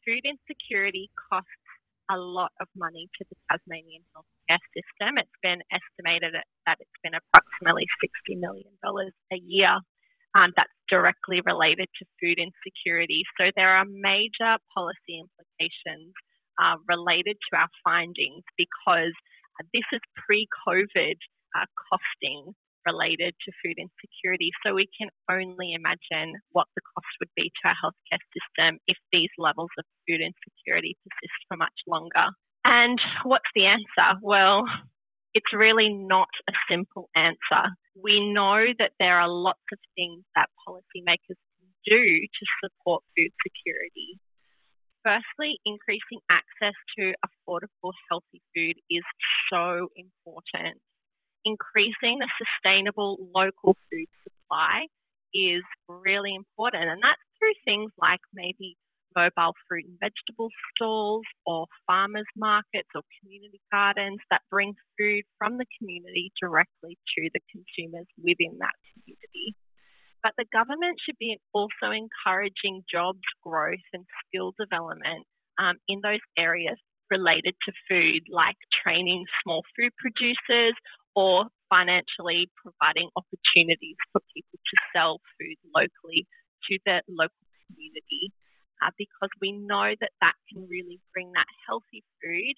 Food 0.06 0.30
insecurity 0.30 1.10
costs 1.17 1.50
a 2.10 2.17
lot 2.17 2.54
of 2.62 2.67
money 2.78 3.10
to 3.17 3.26
the 3.30 3.38
Tasmanian 3.50 4.06
healthcare 4.13 4.62
system. 4.78 5.17
It's 5.17 5.41
been 5.41 5.62
estimated 5.73 6.38
that 6.38 6.78
it's 6.80 7.00
been 7.02 7.17
approximately 7.17 7.89
$60 8.30 8.38
million 8.38 8.69
a 9.34 9.39
year 9.41 9.73
um, 10.38 10.54
that's 10.56 10.73
directly 10.89 11.41
related 11.45 11.89
to 11.97 12.06
food 12.21 12.38
insecurity. 12.38 13.26
So 13.41 13.50
there 13.58 13.73
are 13.73 13.86
major 13.89 14.62
policy 14.73 15.17
implications 15.17 16.13
uh, 16.62 16.78
related 16.86 17.38
to 17.50 17.58
our 17.58 17.69
findings 17.84 18.45
because 18.58 19.13
this 19.74 19.88
is 19.93 20.02
pre-COVID 20.26 21.17
uh, 21.56 21.65
costing 21.89 22.54
related 22.88 23.36
to 23.43 23.52
food 23.60 23.76
insecurity. 23.76 24.52
So 24.63 24.74
we 24.74 24.88
can 24.96 25.10
only 25.30 25.74
imagine 25.74 26.39
what 26.52 26.67
the 26.76 26.82
cost 26.96 27.12
would 27.20 27.34
be 27.36 27.52
to 27.52 27.63
our 27.67 27.76
healthcare 27.84 28.24
system 28.32 28.80
if 28.88 28.98
these 29.12 29.32
levels 29.38 29.70
of 29.78 29.84
food 30.08 30.22
insecurity 30.24 30.96
persist 31.04 31.41
for 31.48 31.58
much 31.58 31.76
longer. 31.86 32.32
And 32.63 33.00
what's 33.24 33.52
the 33.56 33.65
answer? 33.65 34.20
Well, 34.22 34.63
it's 35.34 35.54
really 35.54 35.93
not 35.93 36.30
a 36.50 36.54
simple 36.70 37.10
answer. 37.15 37.76
We 38.02 38.32
know 38.32 38.65
that 38.80 38.91
there 39.00 39.20
are 39.20 39.30
lots 39.30 39.63
of 39.72 39.80
things 39.96 40.24
that 40.36 40.50
policymakers 40.67 41.39
can 41.60 41.70
do 41.86 42.04
to 42.22 42.43
support 42.63 43.04
food 43.15 43.32
security. 43.43 44.20
Firstly, 45.08 45.56
increasing 45.63 46.20
access 46.30 46.76
to 47.00 47.15
affordable, 47.24 47.96
healthy 48.12 48.43
food 48.52 48.76
is 48.91 49.04
so 49.48 49.88
important. 49.96 50.84
Increasing 51.46 52.20
the 52.20 52.28
sustainable 52.36 53.15
local 53.34 53.78
food 53.88 54.12
supply 54.28 54.88
is 55.34 55.63
really 55.88 56.36
important, 56.36 56.91
and 56.91 57.00
that's 57.02 57.24
through 57.39 57.56
things 57.63 57.89
like 57.98 58.20
maybe 58.34 58.76
mobile 59.15 59.56
fruit 59.70 59.86
and 59.88 59.98
vegetable 59.98 60.50
stalls 60.76 61.24
or 61.46 61.67
farmers 61.88 62.28
markets 62.36 62.89
or 62.93 63.02
community 63.22 63.62
gardens 63.72 64.20
that 64.30 64.41
bring 64.52 64.76
food 65.00 65.24
from 65.38 65.58
the 65.58 65.65
community 65.80 66.34
directly 66.41 66.98
to 67.15 67.30
the 67.34 67.39
consumers 67.48 68.08
within 68.20 68.60
that 68.60 68.76
community. 68.91 69.56
But 70.23 70.34
the 70.38 70.45
government 70.51 70.97
should 71.06 71.17
be 71.19 71.38
also 71.53 71.93
encouraging 71.93 72.84
jobs 72.91 73.23
growth 73.43 73.86
and 73.93 74.06
skill 74.25 74.53
development 74.60 75.25
um, 75.58 75.77
in 75.88 76.01
those 76.01 76.23
areas 76.38 76.77
related 77.10 77.56
to 77.65 77.71
food, 77.88 78.27
like 78.30 78.58
training 78.84 79.25
small 79.43 79.63
food 79.75 79.91
producers 79.97 80.75
or 81.15 81.47
financially 81.69 82.49
providing 82.62 83.10
opportunities 83.15 83.95
for 84.12 84.21
people 84.36 84.60
to 84.60 84.75
sell 84.93 85.19
food 85.39 85.58
locally 85.73 86.27
to 86.69 86.77
the 86.86 87.01
local 87.08 87.47
community. 87.67 88.32
Uh, 88.77 88.93
because 88.93 89.34
we 89.41 89.51
know 89.51 89.89
that 89.99 90.13
that 90.21 90.38
can 90.53 90.67
really 90.69 90.99
bring 91.12 91.32
that 91.34 91.49
healthy 91.65 92.06
food 92.21 92.53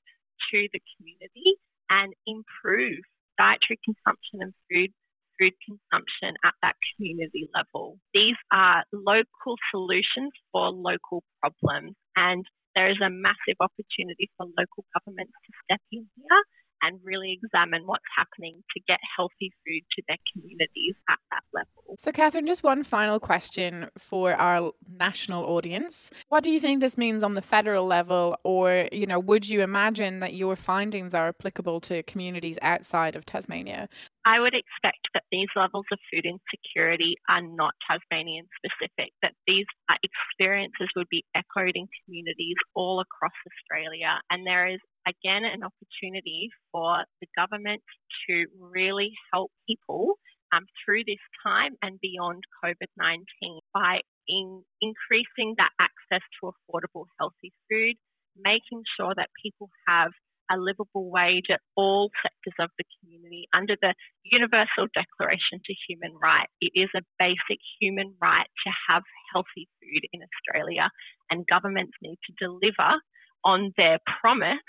to 0.51 0.67
the 0.73 0.81
community 0.97 1.55
and 1.89 2.11
improve 2.27 2.99
dietary 3.39 3.79
consumption 3.87 4.43
and 4.43 4.53
food 4.67 4.91
food 5.39 5.53
consumption 5.63 6.35
at 6.43 6.53
that 6.61 6.75
community 6.95 7.49
level. 7.55 7.97
These 8.13 8.37
are 8.51 8.83
local 8.91 9.55
solutions 9.71 10.35
for 10.51 10.69
local 10.69 11.23
problems 11.39 11.95
and 12.15 12.45
there 12.75 12.91
is 12.91 12.97
a 13.01 13.09
massive 13.09 13.57
opportunity 13.59 14.29
for 14.37 14.45
local 14.45 14.85
governments 14.93 15.33
to 15.33 15.51
step 15.65 15.81
in 15.91 16.05
here 16.15 16.43
and 16.81 16.99
really 17.03 17.37
examine 17.41 17.85
what's 17.85 18.03
happening 18.17 18.63
to 18.73 18.81
get 18.87 18.99
healthy 19.17 19.51
food 19.65 19.81
to 19.95 20.03
their 20.07 20.17
communities 20.31 20.95
at 21.09 21.17
that 21.31 21.43
level. 21.53 21.95
So, 21.97 22.11
Katherine, 22.11 22.47
just 22.47 22.63
one 22.63 22.83
final 22.83 23.19
question 23.19 23.89
for 23.97 24.33
our 24.33 24.71
national 24.89 25.45
audience. 25.45 26.11
What 26.29 26.43
do 26.43 26.51
you 26.51 26.59
think 26.59 26.79
this 26.79 26.97
means 26.97 27.23
on 27.23 27.33
the 27.33 27.41
federal 27.41 27.85
level, 27.85 28.37
or 28.43 28.87
you 28.91 29.05
know, 29.05 29.19
would 29.19 29.47
you 29.47 29.61
imagine 29.61 30.19
that 30.19 30.33
your 30.33 30.55
findings 30.55 31.13
are 31.13 31.27
applicable 31.27 31.81
to 31.81 32.03
communities 32.03 32.59
outside 32.61 33.15
of 33.15 33.25
Tasmania? 33.25 33.89
I 34.29 34.39
would 34.39 34.53
expect 34.53 35.09
that 35.15 35.25
these 35.31 35.49
levels 35.55 35.89
of 35.91 35.97
food 36.13 36.21
insecurity 36.21 37.17
are 37.27 37.41
not 37.41 37.73
Tasmanian 37.81 38.45
specific, 38.61 39.09
that 39.23 39.33
these 39.47 39.65
experiences 40.05 40.85
would 40.95 41.09
be 41.09 41.25
echoed 41.33 41.73
in 41.73 41.89
communities 42.05 42.61
all 42.75 43.01
across 43.01 43.33
Australia. 43.49 44.21
And 44.29 44.45
there 44.45 44.69
is 44.69 44.77
again 45.09 45.49
an 45.49 45.65
opportunity 45.65 46.49
for 46.71 47.05
the 47.21 47.27
government 47.33 47.81
to 48.29 48.45
really 48.53 49.09
help 49.33 49.49
people 49.65 50.13
um, 50.53 50.69
through 50.85 51.09
this 51.09 51.25
time 51.41 51.73
and 51.81 51.97
beyond 51.99 52.43
COVID 52.63 52.89
19 53.01 53.25
by 53.73 54.01
in 54.27 54.61
increasing 54.79 55.57
that 55.57 55.73
access 55.81 56.21
to 56.37 56.53
affordable, 56.53 57.09
healthy 57.17 57.49
food, 57.65 57.97
making 58.37 58.83
sure 58.93 59.13
that 59.17 59.33
people 59.41 59.69
have 59.87 60.11
a 60.51 60.57
livable 60.57 61.09
wage 61.09 61.47
at 61.49 61.61
all 61.75 62.09
sectors 62.21 62.57
of 62.59 62.69
the 62.77 62.85
community 62.99 63.47
under 63.53 63.75
the 63.81 63.93
Universal 64.23 64.87
Declaration 64.93 65.61
to 65.65 65.73
Human 65.87 66.15
Rights. 66.21 66.51
It 66.61 66.71
is 66.75 66.89
a 66.95 67.05
basic 67.17 67.59
human 67.79 68.15
right 68.21 68.47
to 68.65 68.71
have 68.89 69.03
healthy 69.33 69.67
food 69.79 70.03
in 70.13 70.21
Australia, 70.21 70.89
and 71.29 71.47
governments 71.47 71.93
need 72.01 72.17
to 72.27 72.33
deliver 72.39 72.99
on 73.43 73.73
their 73.77 73.99
promise 74.21 74.59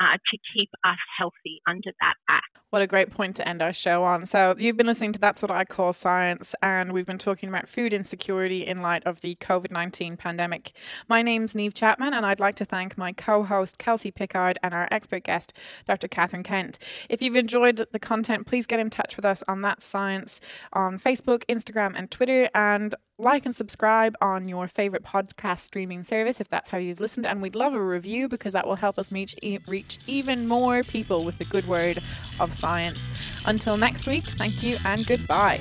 uh, 0.00 0.16
to 0.30 0.38
keep 0.54 0.70
us 0.84 0.98
healthy 1.18 1.60
under 1.66 1.92
that 2.00 2.14
act. 2.28 2.46
What 2.70 2.82
a 2.82 2.86
great 2.86 3.10
point 3.10 3.36
to 3.36 3.48
end 3.48 3.62
our 3.62 3.72
show 3.72 4.04
on. 4.04 4.24
So, 4.24 4.54
you've 4.56 4.76
been 4.76 4.86
listening 4.86 5.12
to 5.12 5.18
That's 5.18 5.42
What 5.42 5.50
I 5.50 5.64
Call 5.64 5.92
Science, 5.92 6.54
and 6.62 6.92
we've 6.92 7.06
been 7.06 7.18
talking 7.18 7.48
about 7.48 7.68
food 7.68 7.92
insecurity 7.92 8.64
in 8.64 8.78
light 8.78 9.04
of 9.04 9.20
the 9.20 9.34
COVID 9.36 9.70
19 9.70 10.16
pandemic. 10.16 10.72
My 11.08 11.20
name's 11.20 11.54
Neve 11.54 11.74
Chapman, 11.74 12.14
and 12.14 12.24
I'd 12.24 12.40
like 12.40 12.54
to 12.56 12.64
thank 12.64 12.96
my 12.96 13.12
co 13.12 13.42
host, 13.42 13.78
Kelsey 13.78 14.10
Pickard, 14.10 14.58
and 14.62 14.72
our 14.72 14.88
expert 14.90 15.24
guest, 15.24 15.52
Dr. 15.86 16.08
Katherine 16.08 16.44
Kent. 16.44 16.78
If 17.08 17.22
you've 17.22 17.36
enjoyed 17.36 17.86
the 17.90 17.98
content, 17.98 18.46
please 18.46 18.66
get 18.66 18.80
in 18.80 18.88
touch 18.88 19.16
with 19.16 19.24
us 19.24 19.42
on 19.48 19.62
That 19.62 19.82
Science 19.82 20.40
on 20.72 20.98
Facebook, 20.98 21.44
Instagram, 21.46 21.94
and 21.96 22.10
Twitter. 22.10 22.48
And 22.54 22.94
like 23.20 23.46
and 23.46 23.54
subscribe 23.54 24.16
on 24.20 24.48
your 24.48 24.66
favorite 24.66 25.04
podcast 25.04 25.60
streaming 25.60 26.02
service 26.02 26.40
if 26.40 26.48
that's 26.48 26.70
how 26.70 26.78
you've 26.78 27.00
listened. 27.00 27.26
And 27.26 27.42
we'd 27.42 27.54
love 27.54 27.74
a 27.74 27.82
review 27.82 28.28
because 28.28 28.52
that 28.54 28.66
will 28.66 28.76
help 28.76 28.98
us 28.98 29.12
reach, 29.12 29.36
reach 29.66 29.98
even 30.06 30.48
more 30.48 30.82
people 30.82 31.24
with 31.24 31.38
the 31.38 31.44
good 31.44 31.68
word 31.68 32.02
of 32.38 32.52
science. 32.52 33.10
Until 33.44 33.76
next 33.76 34.06
week, 34.06 34.24
thank 34.38 34.62
you 34.62 34.78
and 34.84 35.06
goodbye. 35.06 35.60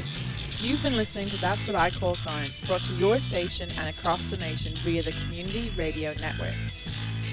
You've 0.59 0.81
been 0.81 0.95
listening 0.95 1.29
to 1.29 1.37
That's 1.37 1.65
What 1.67 1.75
I 1.75 1.89
Call 1.89 2.15
Science, 2.15 2.65
brought 2.65 2.83
to 2.85 2.93
your 2.95 3.19
station 3.19 3.69
and 3.77 3.89
across 3.89 4.25
the 4.25 4.37
nation 4.37 4.73
via 4.83 5.03
the 5.03 5.13
Community 5.13 5.71
Radio 5.77 6.13
Network. 6.19 6.55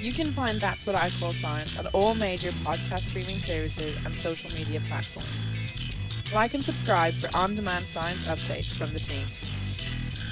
You 0.00 0.12
can 0.12 0.32
find 0.32 0.60
That's 0.60 0.86
What 0.86 0.94
I 0.94 1.10
Call 1.18 1.32
Science 1.32 1.76
on 1.76 1.86
all 1.88 2.14
major 2.14 2.50
podcast 2.50 3.02
streaming 3.02 3.38
services 3.38 3.96
and 4.04 4.14
social 4.14 4.52
media 4.52 4.80
platforms. 4.86 5.52
Like 6.32 6.54
and 6.54 6.64
subscribe 6.64 7.14
for 7.14 7.28
on 7.34 7.54
demand 7.54 7.86
science 7.86 8.24
updates 8.26 8.74
from 8.74 8.92
the 8.92 9.00
team. 9.00 9.26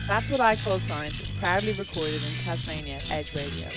That's 0.07 0.31
What 0.31 0.40
I 0.40 0.57
Call 0.57 0.79
Science 0.79 1.19
is 1.19 1.29
proudly 1.29 1.73
recorded 1.73 2.23
in 2.23 2.33
Tasmania 2.37 2.97
at 2.97 3.11
Edge 3.11 3.35
Radio. 3.35 3.69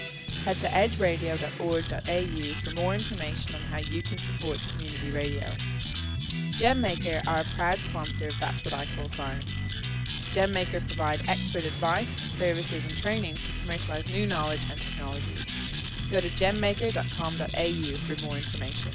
Head 0.43 0.59
to 0.59 0.67
edgeradio.org.au 0.67 2.59
for 2.61 2.71
more 2.71 2.93
information 2.93 3.55
on 3.55 3.61
how 3.61 3.77
you 3.77 4.03
can 4.03 4.17
support 4.17 4.59
community 4.73 5.09
radio. 5.11 5.49
GemMaker 6.51 7.25
are 7.27 7.39
a 7.39 7.45
proud 7.55 7.79
sponsor 7.79 8.27
of 8.27 8.33
That's 8.41 8.65
What 8.65 8.73
I 8.73 8.85
Call 8.97 9.07
Science. 9.07 9.73
GemMaker 10.31 10.85
provide 10.85 11.21
expert 11.29 11.63
advice, 11.63 12.21
services 12.29 12.85
and 12.85 12.97
training 12.97 13.35
to 13.35 13.51
commercialise 13.63 14.11
new 14.11 14.27
knowledge 14.27 14.67
and 14.69 14.79
technologies. 14.81 15.55
Go 16.11 16.19
to 16.19 16.27
gemmaker.com.au 16.27 17.97
for 17.99 18.21
more 18.25 18.35
information. 18.35 18.91